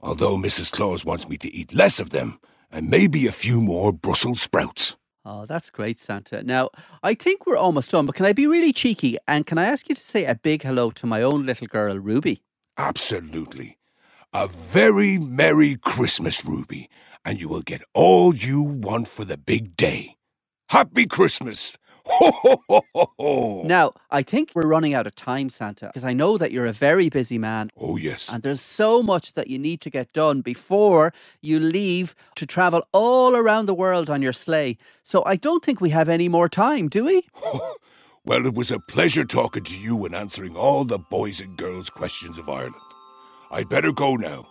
Although 0.00 0.36
Mrs. 0.36 0.72
Claus 0.72 1.04
wants 1.04 1.28
me 1.28 1.36
to 1.38 1.54
eat 1.54 1.74
less 1.74 2.00
of 2.00 2.10
them, 2.10 2.40
and 2.70 2.88
maybe 2.88 3.26
a 3.26 3.32
few 3.32 3.60
more 3.60 3.92
Brussels 3.92 4.40
sprouts. 4.40 4.96
Oh, 5.24 5.46
that's 5.46 5.70
great, 5.70 6.00
Santa. 6.00 6.42
Now, 6.42 6.70
I 7.02 7.14
think 7.14 7.46
we're 7.46 7.56
almost 7.56 7.92
done, 7.92 8.06
but 8.06 8.16
can 8.16 8.26
I 8.26 8.32
be 8.32 8.48
really 8.48 8.72
cheeky 8.72 9.18
and 9.28 9.46
can 9.46 9.56
I 9.56 9.66
ask 9.66 9.88
you 9.88 9.94
to 9.94 10.00
say 10.00 10.24
a 10.24 10.34
big 10.34 10.64
hello 10.64 10.90
to 10.90 11.06
my 11.06 11.22
own 11.22 11.46
little 11.46 11.68
girl, 11.68 11.96
Ruby? 11.96 12.42
Absolutely. 12.76 13.76
A 14.34 14.48
very 14.48 15.18
Merry 15.18 15.76
Christmas, 15.76 16.42
Ruby, 16.42 16.88
and 17.22 17.38
you 17.38 17.50
will 17.50 17.60
get 17.60 17.82
all 17.92 18.34
you 18.34 18.62
want 18.62 19.06
for 19.06 19.26
the 19.26 19.36
big 19.36 19.76
day. 19.76 20.16
Happy 20.70 21.04
Christmas! 21.04 21.76
Ho, 22.06 22.32
ho, 22.32 22.62
ho, 22.68 22.82
ho, 22.94 23.06
ho. 23.18 23.62
Now, 23.64 23.92
I 24.10 24.22
think 24.22 24.52
we're 24.54 24.66
running 24.66 24.94
out 24.94 25.06
of 25.06 25.14
time, 25.14 25.50
Santa, 25.50 25.86
because 25.86 26.04
I 26.04 26.14
know 26.14 26.38
that 26.38 26.50
you're 26.50 26.66
a 26.66 26.72
very 26.72 27.10
busy 27.10 27.38
man. 27.38 27.68
Oh, 27.78 27.96
yes. 27.98 28.32
And 28.32 28.42
there's 28.42 28.60
so 28.62 29.02
much 29.02 29.34
that 29.34 29.48
you 29.48 29.58
need 29.58 29.82
to 29.82 29.90
get 29.90 30.12
done 30.14 30.40
before 30.40 31.12
you 31.42 31.60
leave 31.60 32.16
to 32.36 32.46
travel 32.46 32.82
all 32.92 33.36
around 33.36 33.66
the 33.66 33.74
world 33.74 34.10
on 34.10 34.22
your 34.22 34.32
sleigh. 34.32 34.78
So 35.04 35.22
I 35.26 35.36
don't 35.36 35.64
think 35.64 35.80
we 35.80 35.90
have 35.90 36.08
any 36.08 36.28
more 36.28 36.48
time, 36.48 36.88
do 36.88 37.04
we? 37.04 37.22
well, 38.24 38.46
it 38.46 38.54
was 38.54 38.72
a 38.72 38.80
pleasure 38.80 39.24
talking 39.24 39.62
to 39.64 39.78
you 39.78 40.04
and 40.06 40.14
answering 40.14 40.56
all 40.56 40.84
the 40.84 40.98
boys 40.98 41.40
and 41.40 41.56
girls' 41.56 41.90
questions 41.90 42.38
of 42.38 42.48
Ireland. 42.48 42.91
I'd 43.52 43.68
better 43.68 43.92
go 43.92 44.16
now. 44.16 44.46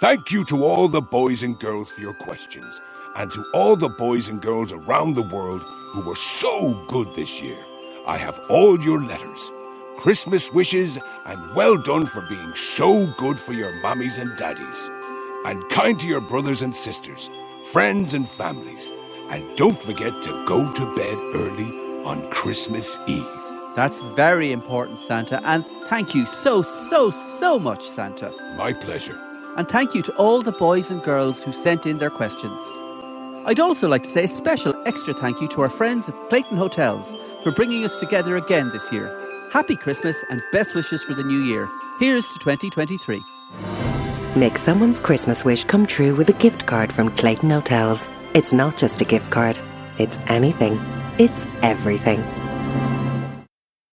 Thank 0.00 0.32
you 0.32 0.44
to 0.46 0.64
all 0.64 0.88
the 0.88 1.02
boys 1.02 1.42
and 1.42 1.58
girls 1.60 1.90
for 1.90 2.00
your 2.00 2.14
questions, 2.14 2.80
and 3.16 3.30
to 3.30 3.44
all 3.52 3.76
the 3.76 3.90
boys 3.90 4.28
and 4.30 4.40
girls 4.40 4.72
around 4.72 5.14
the 5.14 5.28
world 5.34 5.62
who 5.90 6.00
were 6.06 6.16
so 6.16 6.72
good 6.88 7.14
this 7.14 7.42
year. 7.42 7.58
I 8.06 8.16
have 8.16 8.40
all 8.48 8.80
your 8.80 9.00
letters, 9.00 9.52
Christmas 9.98 10.50
wishes, 10.50 10.98
and 11.26 11.54
well 11.54 11.76
done 11.82 12.06
for 12.06 12.26
being 12.28 12.54
so 12.54 13.06
good 13.18 13.38
for 13.38 13.52
your 13.52 13.72
mummies 13.82 14.16
and 14.16 14.34
daddies, 14.38 14.90
and 15.44 15.62
kind 15.70 16.00
to 16.00 16.08
your 16.08 16.22
brothers 16.22 16.62
and 16.62 16.74
sisters, 16.74 17.28
friends 17.70 18.14
and 18.14 18.26
families. 18.26 18.90
And 19.30 19.56
don't 19.56 19.76
forget 19.80 20.22
to 20.22 20.46
go 20.46 20.72
to 20.72 20.96
bed 20.96 21.18
early 21.34 21.70
on 22.06 22.30
Christmas 22.30 22.98
Eve. 23.06 23.41
That's 23.74 24.00
very 24.14 24.52
important, 24.52 25.00
Santa. 25.00 25.40
And 25.44 25.64
thank 25.86 26.14
you 26.14 26.26
so, 26.26 26.62
so, 26.62 27.10
so 27.10 27.58
much, 27.58 27.88
Santa. 27.88 28.30
My 28.56 28.72
pleasure. 28.72 29.18
And 29.56 29.68
thank 29.68 29.94
you 29.94 30.02
to 30.02 30.12
all 30.16 30.42
the 30.42 30.52
boys 30.52 30.90
and 30.90 31.02
girls 31.02 31.42
who 31.42 31.52
sent 31.52 31.86
in 31.86 31.98
their 31.98 32.10
questions. 32.10 32.60
I'd 33.44 33.60
also 33.60 33.88
like 33.88 34.02
to 34.04 34.10
say 34.10 34.24
a 34.24 34.28
special 34.28 34.74
extra 34.86 35.14
thank 35.14 35.40
you 35.40 35.48
to 35.48 35.62
our 35.62 35.68
friends 35.68 36.08
at 36.08 36.14
Clayton 36.28 36.56
Hotels 36.56 37.14
for 37.42 37.50
bringing 37.50 37.84
us 37.84 37.96
together 37.96 38.36
again 38.36 38.70
this 38.70 38.92
year. 38.92 39.18
Happy 39.50 39.76
Christmas 39.76 40.22
and 40.30 40.40
best 40.52 40.74
wishes 40.74 41.02
for 41.02 41.14
the 41.14 41.24
new 41.24 41.40
year. 41.40 41.66
Here's 41.98 42.28
to 42.28 42.38
2023. 42.38 43.22
Make 44.36 44.56
someone's 44.56 45.00
Christmas 45.00 45.44
wish 45.44 45.64
come 45.64 45.86
true 45.86 46.14
with 46.14 46.30
a 46.30 46.34
gift 46.34 46.66
card 46.66 46.92
from 46.92 47.10
Clayton 47.16 47.50
Hotels. 47.50 48.08
It's 48.34 48.52
not 48.52 48.78
just 48.78 49.02
a 49.02 49.04
gift 49.04 49.30
card, 49.30 49.58
it's 49.98 50.18
anything, 50.28 50.80
it's 51.18 51.46
everything. 51.62 52.41